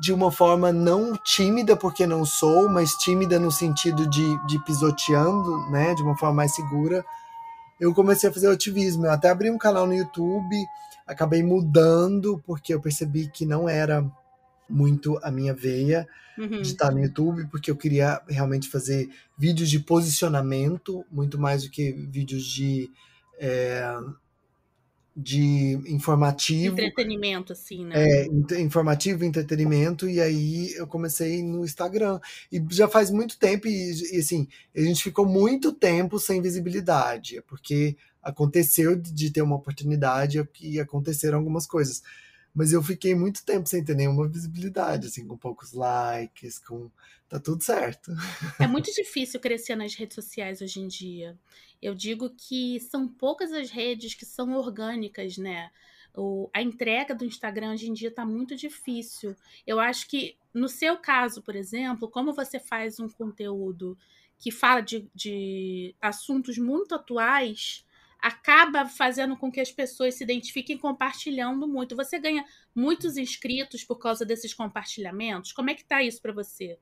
[0.01, 5.71] de uma forma não tímida, porque não sou, mas tímida no sentido de, de pisoteando,
[5.71, 7.05] né, de uma forma mais segura,
[7.81, 9.07] eu comecei a fazer ativismo.
[9.07, 10.57] Eu até abri um canal no YouTube,
[11.07, 14.05] acabei mudando, porque eu percebi que não era
[14.69, 16.07] muito a minha veia
[16.39, 16.63] uhum.
[16.63, 21.71] de estar no YouTube, porque eu queria realmente fazer vídeos de posicionamento, muito mais do
[21.71, 22.91] que vídeos de.
[23.39, 23.97] É,
[25.19, 26.75] de informativo.
[26.75, 27.95] Entretenimento, assim, né?
[27.97, 32.21] É, informativo, entretenimento, e aí eu comecei no Instagram.
[32.53, 37.43] E já faz muito tempo, e, e assim, a gente ficou muito tempo sem visibilidade,
[37.49, 42.03] porque aconteceu de ter uma oportunidade e aconteceram algumas coisas.
[42.57, 46.91] Mas eu fiquei muito tempo sem ter nenhuma visibilidade, assim, com poucos likes, com.
[47.29, 48.13] Tá tudo certo.
[48.59, 51.39] É muito difícil crescer nas redes sociais hoje em dia.
[51.83, 55.71] Eu digo que são poucas as redes que são orgânicas, né?
[56.15, 59.37] O, a entrega do Instagram hoje em dia está muito difícil.
[59.67, 63.99] Eu acho que, no seu caso, por exemplo, como você faz um conteúdo
[64.39, 67.85] que fala de, de assuntos muito atuais,
[68.21, 71.97] acaba fazendo com que as pessoas se identifiquem compartilhando muito.
[71.97, 75.53] Você ganha muitos inscritos por causa desses compartilhamentos?
[75.53, 76.79] Como é que tá isso para você?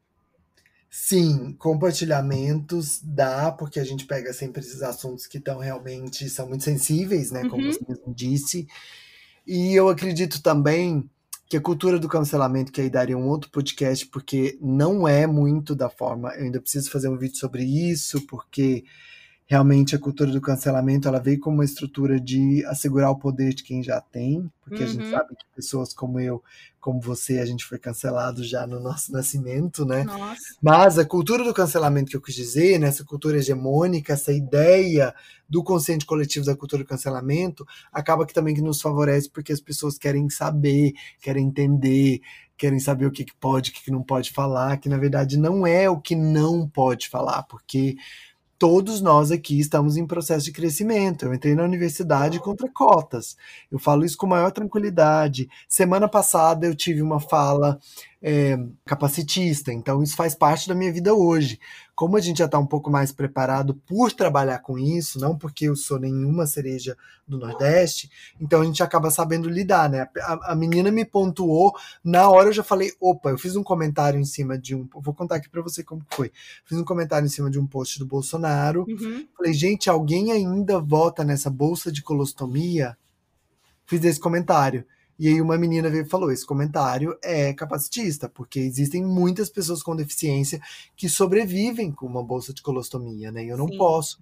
[0.91, 6.63] Sim, compartilhamentos dá, porque a gente pega sempre esses assuntos que estão realmente são muito
[6.63, 7.49] sensíveis, né?
[7.49, 7.73] Como uhum.
[7.73, 8.69] você mesmo disse.
[9.45, 11.11] E eu acredito também
[11.49, 15.75] que a cultura do cancelamento, que aí daria um outro podcast, porque não é muito
[15.75, 16.33] da forma.
[16.35, 18.85] Eu ainda preciso fazer um vídeo sobre isso, porque
[19.47, 23.63] realmente a cultura do cancelamento ela veio como uma estrutura de assegurar o poder de
[23.63, 24.89] quem já tem, porque uhum.
[24.89, 25.11] a gente uhum.
[25.11, 26.43] sabe que pessoas como eu,
[26.81, 30.05] como você, a gente foi cancelado já no nosso nascimento, né?
[30.05, 30.55] Nossa.
[30.63, 35.15] Mas a cultura do cancelamento que eu quis dizer, né, cultura hegemônica, essa ideia
[35.49, 39.61] do consciente coletivo da cultura do cancelamento, acaba que também que nos favorece porque as
[39.61, 42.21] pessoas querem saber, querem entender,
[42.57, 45.37] querem saber o que, que pode, o que, que não pode falar, que na verdade
[45.37, 47.97] não é o que não pode falar, porque
[48.59, 51.25] todos nós aqui estamos em processo de crescimento.
[51.25, 53.37] Eu entrei na universidade contra cotas.
[53.71, 55.49] Eu falo isso com maior tranquilidade.
[55.69, 57.79] Semana passada eu tive uma fala
[58.27, 61.61] é, capacitista, então isso faz parte da minha vida hoje.
[61.95, 65.67] Como a gente já está um pouco mais preparado por trabalhar com isso, não porque
[65.67, 66.97] eu sou nenhuma cereja
[67.29, 68.11] do Nordeste,
[68.41, 70.09] então a gente acaba sabendo lidar, né?
[70.23, 74.19] A, a menina me pontuou, na hora eu já falei, opa, eu fiz um comentário
[74.19, 74.89] em cima de um.
[74.95, 76.33] Vou contar aqui para você como foi.
[76.65, 78.87] Fiz um comentário em cima de um post do Bolsonaro.
[78.89, 79.29] Uhum.
[79.37, 82.97] Falei, gente, alguém ainda vota nessa bolsa de colostomia?
[83.85, 84.87] Fiz esse comentário.
[85.19, 89.83] E aí uma menina veio e falou: esse comentário é capacitista, porque existem muitas pessoas
[89.83, 90.61] com deficiência
[90.97, 93.45] que sobrevivem com uma bolsa de colostomia, né?
[93.45, 93.79] E eu não Sim.
[93.79, 94.19] posso.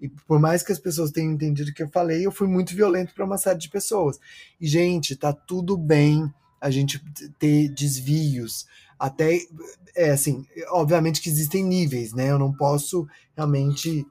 [0.00, 2.74] E por mais que as pessoas tenham entendido o que eu falei, eu fui muito
[2.74, 4.18] violento para uma série de pessoas.
[4.60, 6.30] E, gente, tá tudo bem
[6.60, 7.02] a gente
[7.38, 8.66] ter desvios.
[8.98, 9.38] Até,
[9.94, 12.30] é assim, obviamente que existem níveis, né?
[12.30, 14.06] Eu não posso realmente,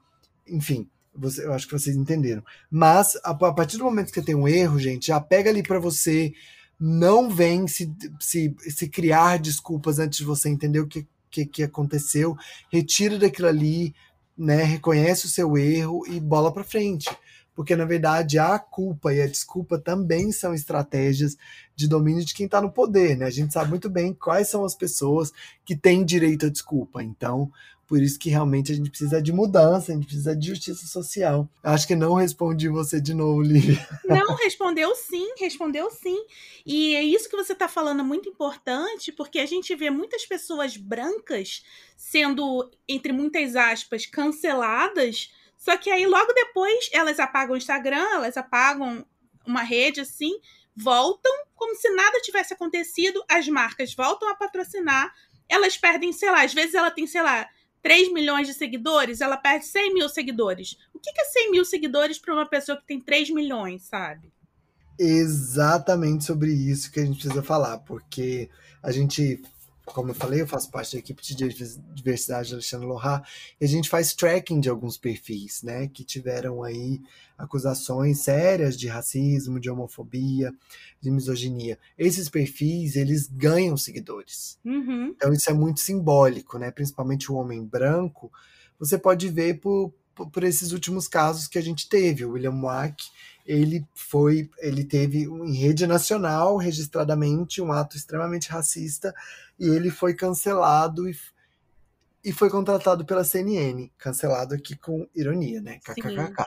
[0.47, 2.43] enfim, você, eu acho que vocês entenderam.
[2.69, 5.79] Mas a, a, partir do momento que tem um erro, gente, já pega ali para
[5.79, 6.33] você.
[6.79, 11.63] Não vem se, se, se criar desculpas antes de você entender o que, que, que
[11.63, 12.35] aconteceu.
[12.69, 13.93] Retira daquilo ali,
[14.37, 14.63] né?
[14.63, 17.09] Reconhece o seu erro e bola para frente.
[17.55, 21.37] Porque, na verdade, a culpa e a desculpa também são estratégias
[21.75, 23.25] de domínio de quem está no poder, né?
[23.25, 25.31] A gente sabe muito bem quais são as pessoas
[25.63, 27.03] que têm direito à desculpa.
[27.03, 27.51] Então,
[27.87, 31.47] por isso que realmente a gente precisa de mudança, a gente precisa de justiça social.
[31.61, 33.85] Acho que não respondi você de novo, Lívia.
[34.05, 36.25] Não, respondeu sim, respondeu sim.
[36.65, 40.77] E é isso que você está falando muito importante, porque a gente vê muitas pessoas
[40.77, 41.63] brancas
[41.95, 45.31] sendo, entre muitas aspas, canceladas.
[45.57, 49.05] Só que aí logo depois elas apagam o Instagram, elas apagam
[49.45, 50.31] uma rede assim,
[50.75, 55.13] voltam como se nada tivesse acontecido, as marcas voltam a patrocinar,
[55.47, 57.47] elas perdem, sei lá, às vezes ela tem, sei lá,
[57.83, 60.77] 3 milhões de seguidores, ela perde 100 mil seguidores.
[60.93, 64.31] O que é 100 mil seguidores para uma pessoa que tem 3 milhões, sabe?
[64.97, 68.49] Exatamente sobre isso que a gente precisa falar, porque
[68.81, 69.41] a gente
[69.85, 71.35] como eu falei, eu faço parte da equipe de
[71.93, 73.21] diversidade de Alexandre Lohá,
[73.59, 77.01] e a gente faz tracking de alguns perfis, né, que tiveram aí
[77.37, 80.53] acusações sérias de racismo, de homofobia,
[81.01, 81.77] de misoginia.
[81.97, 84.57] Esses perfis, eles ganham seguidores.
[84.63, 85.07] Uhum.
[85.15, 88.31] Então isso é muito simbólico, né, principalmente o homem branco,
[88.79, 89.93] você pode ver por,
[90.31, 92.25] por esses últimos casos que a gente teve.
[92.25, 93.03] O William Wack,
[93.45, 99.13] ele foi, ele teve em rede nacional, registradamente, um ato extremamente racista,
[99.59, 101.15] e ele foi cancelado e,
[102.23, 105.79] e foi contratado pela CNN, cancelado aqui com ironia, né?
[105.79, 106.45] KKKK.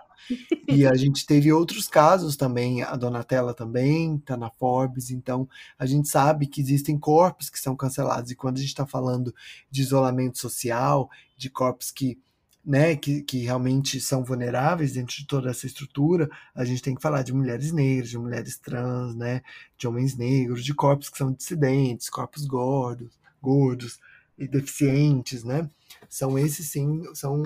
[0.66, 5.47] e a gente teve outros casos também, a Donatella também tá na Forbes, então
[5.78, 9.34] a gente sabe que existem corpos que são cancelados, e quando a gente está falando
[9.70, 12.18] de isolamento social, de corpos que
[12.67, 17.01] né, que, que realmente são vulneráveis dentro de toda essa estrutura, a gente tem que
[17.01, 19.41] falar de mulheres negras, de mulheres trans, né,
[19.79, 24.01] de homens negros, de corpos que são dissidentes, corpos gordos, gordos
[24.37, 25.71] e deficientes, né?
[26.09, 27.45] São esses sim, são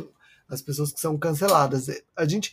[0.49, 1.87] as pessoas que são canceladas.
[2.17, 2.53] A gente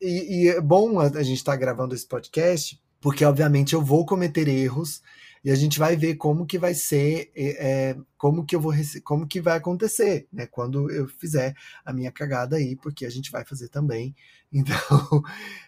[0.00, 4.06] e, e é bom a gente estar tá gravando esse podcast, porque obviamente eu vou
[4.06, 5.02] cometer erros
[5.42, 9.26] e a gente vai ver como que vai ser, é, como que eu vou, como
[9.26, 10.46] que vai acontecer, né?
[10.46, 14.14] Quando eu fizer a minha cagada aí, porque a gente vai fazer também.
[14.52, 15.22] Então,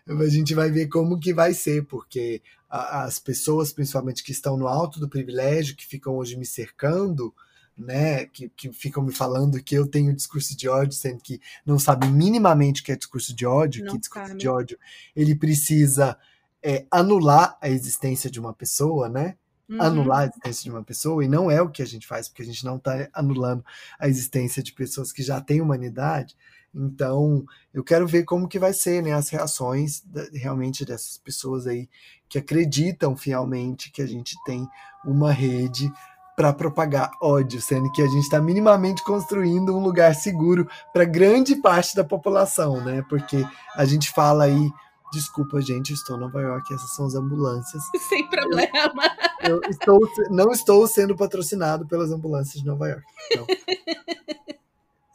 [0.08, 4.56] a gente vai ver como que vai ser, porque a, as pessoas, principalmente que estão
[4.56, 7.32] no alto do privilégio, que ficam hoje me cercando,
[7.78, 11.78] né, que, que ficam me falando que eu tenho discurso de ódio, sendo que não
[11.78, 14.40] sabem minimamente o que é discurso de ódio, não que discurso sabe.
[14.40, 14.78] de ódio
[15.14, 16.18] ele precisa
[16.62, 19.36] é, anular a existência de uma pessoa, né?
[19.72, 19.82] Uhum.
[19.82, 22.42] anular a existência de uma pessoa, e não é o que a gente faz, porque
[22.42, 23.64] a gente não está anulando
[23.98, 26.36] a existência de pessoas que já têm humanidade.
[26.74, 30.02] Então, eu quero ver como que vai ser né, as reações
[30.32, 31.88] realmente dessas pessoas aí
[32.28, 34.66] que acreditam fielmente que a gente tem
[35.04, 35.92] uma rede
[36.34, 41.56] para propagar ódio, sendo que a gente está minimamente construindo um lugar seguro para grande
[41.56, 43.04] parte da população, né?
[43.06, 43.44] Porque
[43.76, 44.70] a gente fala aí
[45.12, 47.82] Desculpa, gente, estou em Nova York, essas são as ambulâncias.
[48.08, 49.02] Sem problema.
[49.48, 53.04] Eu, estou, não estou sendo patrocinado pelas ambulâncias de Nova York.
[53.30, 53.46] Então.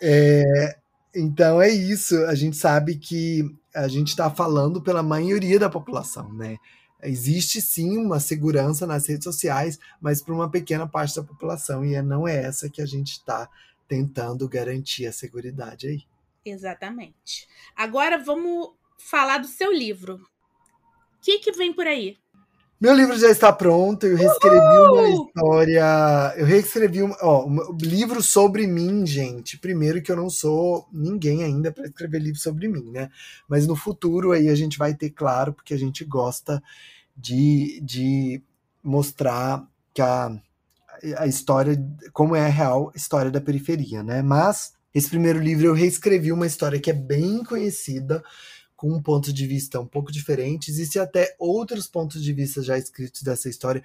[0.01, 0.77] É,
[1.15, 2.15] então é isso.
[2.25, 6.57] A gente sabe que a gente está falando pela maioria da população, né?
[7.01, 11.93] Existe sim uma segurança nas redes sociais, mas para uma pequena parte da população, e
[11.93, 13.47] é, não é essa que a gente está
[13.87, 16.03] tentando garantir a segurança aí.
[16.43, 17.47] Exatamente.
[17.75, 20.15] Agora vamos falar do seu livro.
[20.15, 22.17] O que, que vem por aí?
[22.79, 24.93] Meu livro já está pronto, eu reescrevi Uhul!
[24.93, 26.33] uma história.
[26.37, 29.57] Eu reescrevi um, ó, um livro sobre mim, gente.
[29.57, 33.09] Primeiro que eu não sou ninguém ainda para escrever livro sobre mim, né?
[33.47, 36.61] Mas no futuro aí a gente vai ter claro, porque a gente gosta
[37.15, 38.43] de, de
[38.83, 40.39] mostrar que a,
[41.17, 44.21] a história, como é a real história da periferia, né?
[44.21, 48.23] Mas esse primeiro livro eu reescrevi uma história que é bem conhecida
[48.77, 50.71] com um ponto de vista um pouco diferente.
[50.71, 53.83] Existem até outros pontos de vista já escritos dessa história.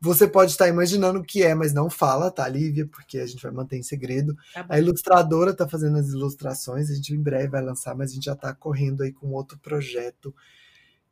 [0.00, 2.88] Você pode estar imaginando o que é, mas não fala, tá, Lívia?
[2.88, 4.36] Porque a gente vai manter em segredo.
[4.52, 8.14] Tá a ilustradora está fazendo as ilustrações, a gente em breve vai lançar, mas a
[8.14, 10.34] gente já está correndo aí com outro projeto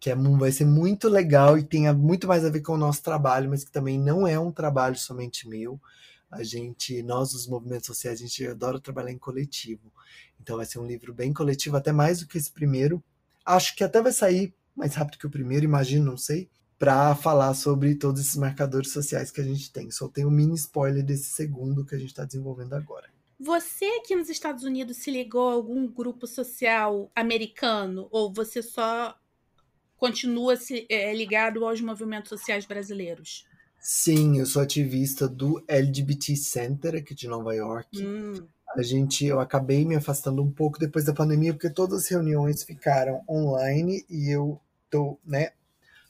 [0.01, 3.03] que é, vai ser muito legal e tem muito mais a ver com o nosso
[3.03, 5.79] trabalho, mas que também não é um trabalho somente meu.
[6.31, 9.93] A gente, nós, os movimentos sociais, a gente adora trabalhar em coletivo.
[10.41, 13.03] Então vai ser um livro bem coletivo, até mais do que esse primeiro,
[13.45, 17.53] Acho que até vai sair mais rápido que o primeiro, imagino, não sei, para falar
[17.55, 19.91] sobre todos esses marcadores sociais que a gente tem.
[19.91, 23.11] Só tem um mini spoiler desse segundo que a gente está desenvolvendo agora.
[23.38, 29.14] Você aqui nos Estados Unidos se ligou a algum grupo social americano ou você só
[29.97, 33.45] continua se, é, ligado aos movimentos sociais brasileiros?
[33.78, 38.03] Sim, eu sou ativista do LGBT Center aqui de Nova York.
[38.03, 38.47] Hum
[38.77, 42.62] a gente eu acabei me afastando um pouco depois da pandemia porque todas as reuniões
[42.62, 45.51] ficaram online e eu tô, né,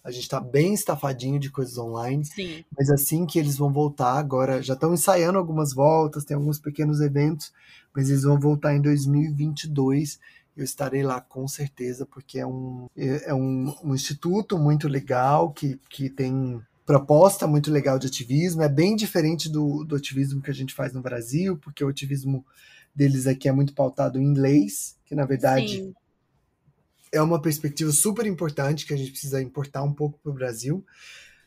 [0.03, 2.25] a gente está bem estafadinho de coisas online.
[2.25, 2.65] Sim.
[2.77, 7.01] Mas assim que eles vão voltar, agora já estão ensaiando algumas voltas, tem alguns pequenos
[7.01, 7.53] eventos,
[7.95, 10.19] mas eles vão voltar em 2022.
[10.57, 15.53] Eu estarei lá com certeza, porque é um, é, é um, um instituto muito legal
[15.53, 16.61] que, que tem
[16.91, 20.93] proposta muito legal de ativismo, é bem diferente do, do ativismo que a gente faz
[20.93, 22.45] no Brasil, porque o ativismo
[22.93, 25.95] deles aqui é muito pautado em leis, que na verdade Sim.
[27.13, 30.85] é uma perspectiva super importante que a gente precisa importar um pouco para o Brasil.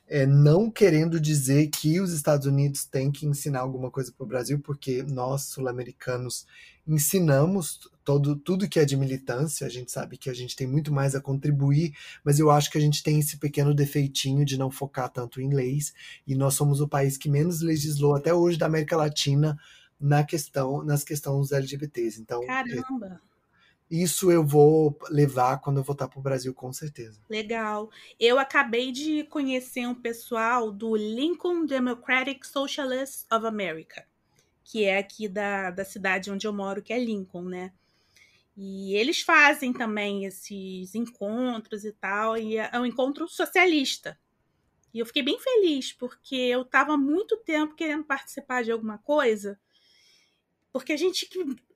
[0.07, 4.27] É, não querendo dizer que os Estados Unidos têm que ensinar alguma coisa para o
[4.27, 6.47] Brasil, porque nós, sul-americanos,
[6.87, 10.91] ensinamos todo, tudo que é de militância, a gente sabe que a gente tem muito
[10.91, 14.69] mais a contribuir, mas eu acho que a gente tem esse pequeno defeitinho de não
[14.69, 15.93] focar tanto em leis,
[16.27, 19.57] e nós somos o país que menos legislou até hoje da América Latina
[19.99, 22.19] na questão, nas questões LGBTs.
[22.19, 23.21] Então, Caramba!
[23.89, 27.19] Isso eu vou levar quando eu voltar para o Brasil, com certeza.
[27.29, 27.91] Legal.
[28.19, 34.03] Eu acabei de conhecer um pessoal do Lincoln Democratic Socialists of America,
[34.63, 37.73] que é aqui da, da cidade onde eu moro, que é Lincoln, né?
[38.55, 44.17] E eles fazem também esses encontros e tal, e é um encontro socialista.
[44.93, 49.59] E eu fiquei bem feliz, porque eu estava muito tempo querendo participar de alguma coisa,
[50.71, 51.27] porque a gente,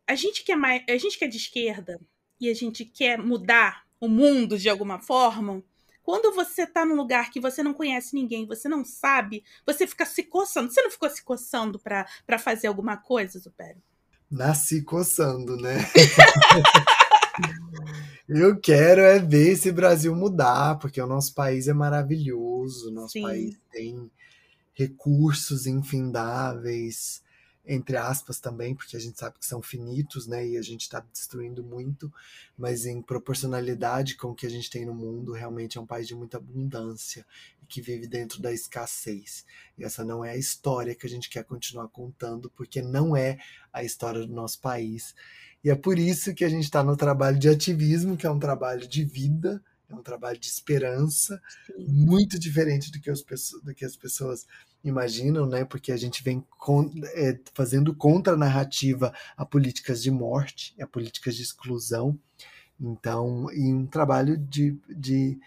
[0.05, 1.99] a gente que é mais, a gente que é de esquerda
[2.39, 5.63] e a gente quer mudar o mundo de alguma forma,
[6.07, 10.05] quando você está num lugar que você não conhece ninguém, você não sabe, você fica
[10.05, 10.71] se coçando.
[10.71, 13.83] Você não ficou se coçando para fazer alguma coisa, Supério?
[14.31, 15.79] Nasci coçando, né?
[18.25, 23.23] Eu quero é ver esse Brasil mudar, porque o nosso país é maravilhoso, nosso Sim.
[23.23, 24.09] país tem
[24.73, 27.21] recursos infindáveis,
[27.68, 30.47] entre aspas também, porque a gente sabe que são finitos, né?
[30.47, 32.11] E a gente está destruindo muito,
[32.57, 36.07] mas em proporcionalidade com o que a gente tem no mundo, realmente é um país
[36.07, 37.26] de muita abundância
[37.61, 39.45] e que vive dentro da escassez.
[39.78, 43.38] E essa não é a história que a gente quer continuar contando, porque não é
[43.74, 45.13] a história do nosso país.
[45.63, 48.39] E é por isso que a gente está no trabalho de ativismo, que é um
[48.39, 51.85] trabalho de vida, é um trabalho de esperança, Sim.
[51.88, 54.45] muito diferente do que, as pessoas, do que as pessoas
[54.83, 55.63] imaginam, né?
[55.63, 61.43] Porque a gente vem con é, fazendo contra-narrativa a políticas de morte, a políticas de
[61.43, 62.19] exclusão.
[62.79, 65.39] Então, e um trabalho de, de,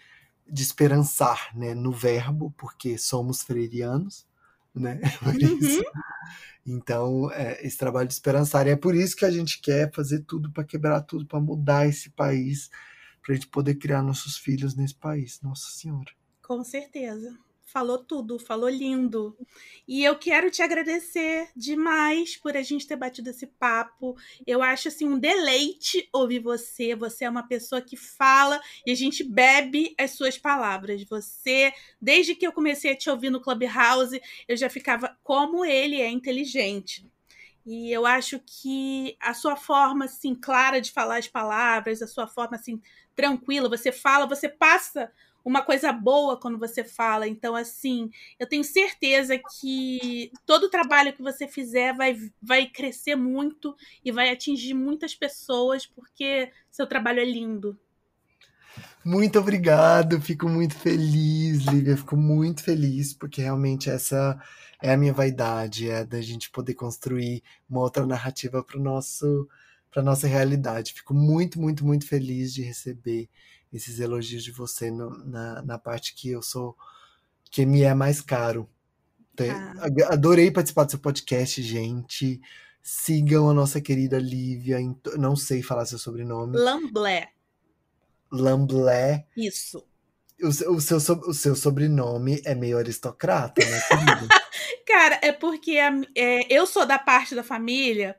[0.49, 1.75] de esperançar, né?
[1.75, 4.25] No verbo, porque somos freirianos,
[4.73, 4.99] né?
[5.21, 5.59] Uhum.
[5.59, 5.83] isso.
[6.65, 8.67] Então, é, esse trabalho de esperançar.
[8.67, 11.87] E é por isso que a gente quer fazer tudo para quebrar tudo, para mudar
[11.87, 12.69] esse país,
[13.21, 15.39] para a gente poder criar nossos filhos nesse país.
[15.41, 16.11] Nossa Senhora.
[16.41, 17.37] Com certeza
[17.71, 19.35] falou tudo, falou lindo.
[19.87, 24.15] E eu quero te agradecer demais por a gente ter batido esse papo.
[24.45, 26.93] Eu acho assim um deleite ouvir você.
[26.95, 31.03] Você é uma pessoa que fala e a gente bebe as suas palavras.
[31.05, 36.01] Você, desde que eu comecei a te ouvir no Clubhouse, eu já ficava como ele
[36.01, 37.09] é inteligente.
[37.65, 42.27] E eu acho que a sua forma assim clara de falar as palavras, a sua
[42.27, 42.81] forma assim
[43.15, 45.11] tranquila, você fala, você passa
[45.43, 47.27] uma coisa boa quando você fala.
[47.27, 48.09] Então, assim,
[48.39, 54.11] eu tenho certeza que todo o trabalho que você fizer vai, vai crescer muito e
[54.11, 57.77] vai atingir muitas pessoas, porque seu trabalho é lindo.
[59.03, 64.39] Muito obrigado, fico muito feliz, Lívia, fico muito feliz, porque realmente essa
[64.81, 69.47] é a minha vaidade, é da gente poder construir uma outra narrativa para nosso
[69.91, 70.93] para nossa realidade.
[70.93, 73.29] Fico muito, muito, muito feliz de receber
[73.73, 76.77] esses elogios de você no, na, na parte que eu sou,
[77.51, 78.69] que me é mais caro.
[79.39, 80.13] Ah.
[80.13, 82.41] Adorei participar do seu podcast, gente.
[82.81, 84.77] Sigam a nossa querida Lívia,
[85.17, 86.57] não sei falar seu sobrenome.
[86.57, 87.29] Lamblé.
[88.31, 89.27] Lamblé.
[89.35, 89.83] Isso.
[90.41, 93.79] O, o, seu, o seu sobrenome é meio aristocrata, né,
[94.87, 98.15] Cara, é porque a, é, eu sou da parte da família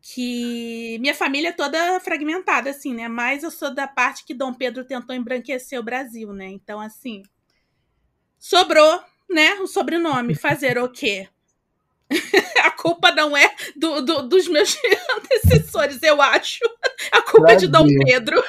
[0.00, 3.06] que minha família é toda fragmentada, assim, né?
[3.06, 6.46] Mas eu sou da parte que Dom Pedro tentou embranquecer o Brasil, né?
[6.46, 7.22] Então, assim,
[8.38, 9.54] sobrou, né?
[9.56, 10.34] O sobrenome.
[10.34, 11.28] Fazer o quê?
[12.64, 14.76] a culpa não é do, do, dos meus
[15.16, 16.64] antecessores, eu acho.
[17.12, 17.56] A culpa Prazer.
[17.56, 18.42] é de Dom Pedro.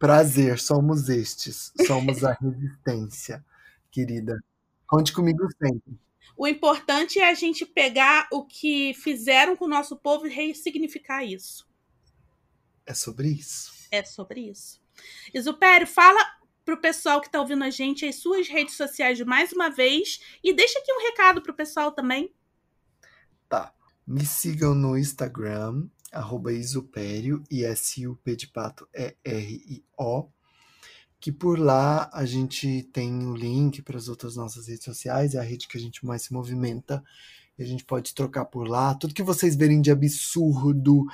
[0.00, 1.74] Prazer, somos estes.
[1.86, 3.44] Somos a resistência,
[3.90, 4.42] querida.
[4.86, 6.00] Conte comigo sempre.
[6.34, 11.22] O importante é a gente pegar o que fizeram com o nosso povo e ressignificar
[11.22, 11.68] isso.
[12.86, 13.74] É sobre isso.
[13.92, 14.80] É sobre isso.
[15.34, 16.18] Isupério, fala
[16.64, 20.54] pro pessoal que está ouvindo a gente as suas redes sociais mais uma vez e
[20.54, 22.34] deixa aqui um recado pro pessoal também.
[23.50, 23.74] Tá.
[24.06, 30.28] Me sigam no Instagram, arroba isupério, I-S-U-P de pato, E-R-I-O
[31.20, 35.34] que por lá a gente tem o um link para as outras nossas redes sociais,
[35.34, 37.04] é a rede que a gente mais se movimenta,
[37.58, 38.94] a gente pode trocar por lá.
[38.94, 41.04] Tudo que vocês verem de absurdo,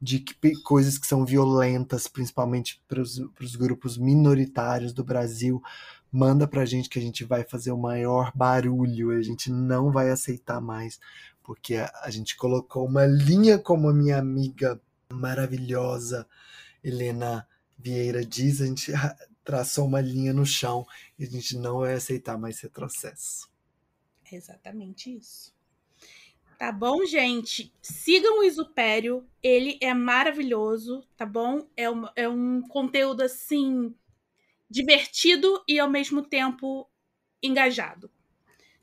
[0.00, 5.62] de que, coisas que são violentas, principalmente para os grupos minoritários do Brasil,
[6.10, 9.92] manda para a gente que a gente vai fazer o maior barulho, a gente não
[9.92, 10.98] vai aceitar mais,
[11.42, 14.80] porque a, gente colocou uma linha como a minha amiga
[15.12, 16.26] maravilhosa
[16.82, 17.46] Helena
[17.78, 18.92] Vieira diz, a gente
[19.44, 20.86] traçou uma linha no chão
[21.18, 23.50] e a gente não vai aceitar mais retrocesso.
[24.30, 25.52] É exatamente isso.
[26.58, 27.72] Tá bom, gente?
[27.82, 31.66] Sigam o Isupério, ele é maravilhoso, tá bom?
[31.76, 33.92] É um, é um conteúdo assim
[34.70, 36.88] divertido e ao mesmo tempo
[37.42, 38.08] engajado.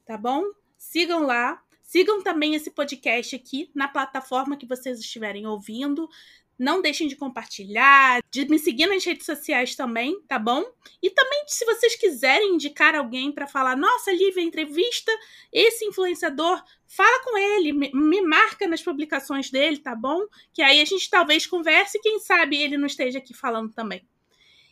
[0.05, 0.43] Tá bom?
[0.77, 1.63] Sigam lá.
[1.89, 6.07] Sigam também esse podcast aqui na plataforma que vocês estiverem ouvindo
[6.55, 10.63] Não deixem de compartilhar, de me seguir nas redes sociais também, tá bom?
[11.01, 15.11] E também, se vocês quiserem indicar alguém para falar, nossa, Lívia, entrevista
[15.51, 20.27] esse influenciador, fala com ele, me, marca nas publicações dele, tá bom?
[20.53, 24.07] Que aí a gente talvez converse e quem sabe ele não esteja aqui falando também.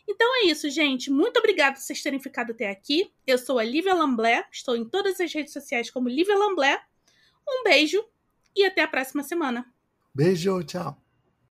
[0.07, 1.09] Então é isso, gente.
[1.09, 3.11] Muito obrigada por vocês terem ficado até aqui.
[3.25, 6.79] Eu sou a Lívia Lamblé, estou em todas as redes sociais como Lívia Lamblé.
[7.47, 8.03] Um beijo
[8.55, 9.65] e até a próxima semana.
[10.13, 11.06] Beijo, tchau.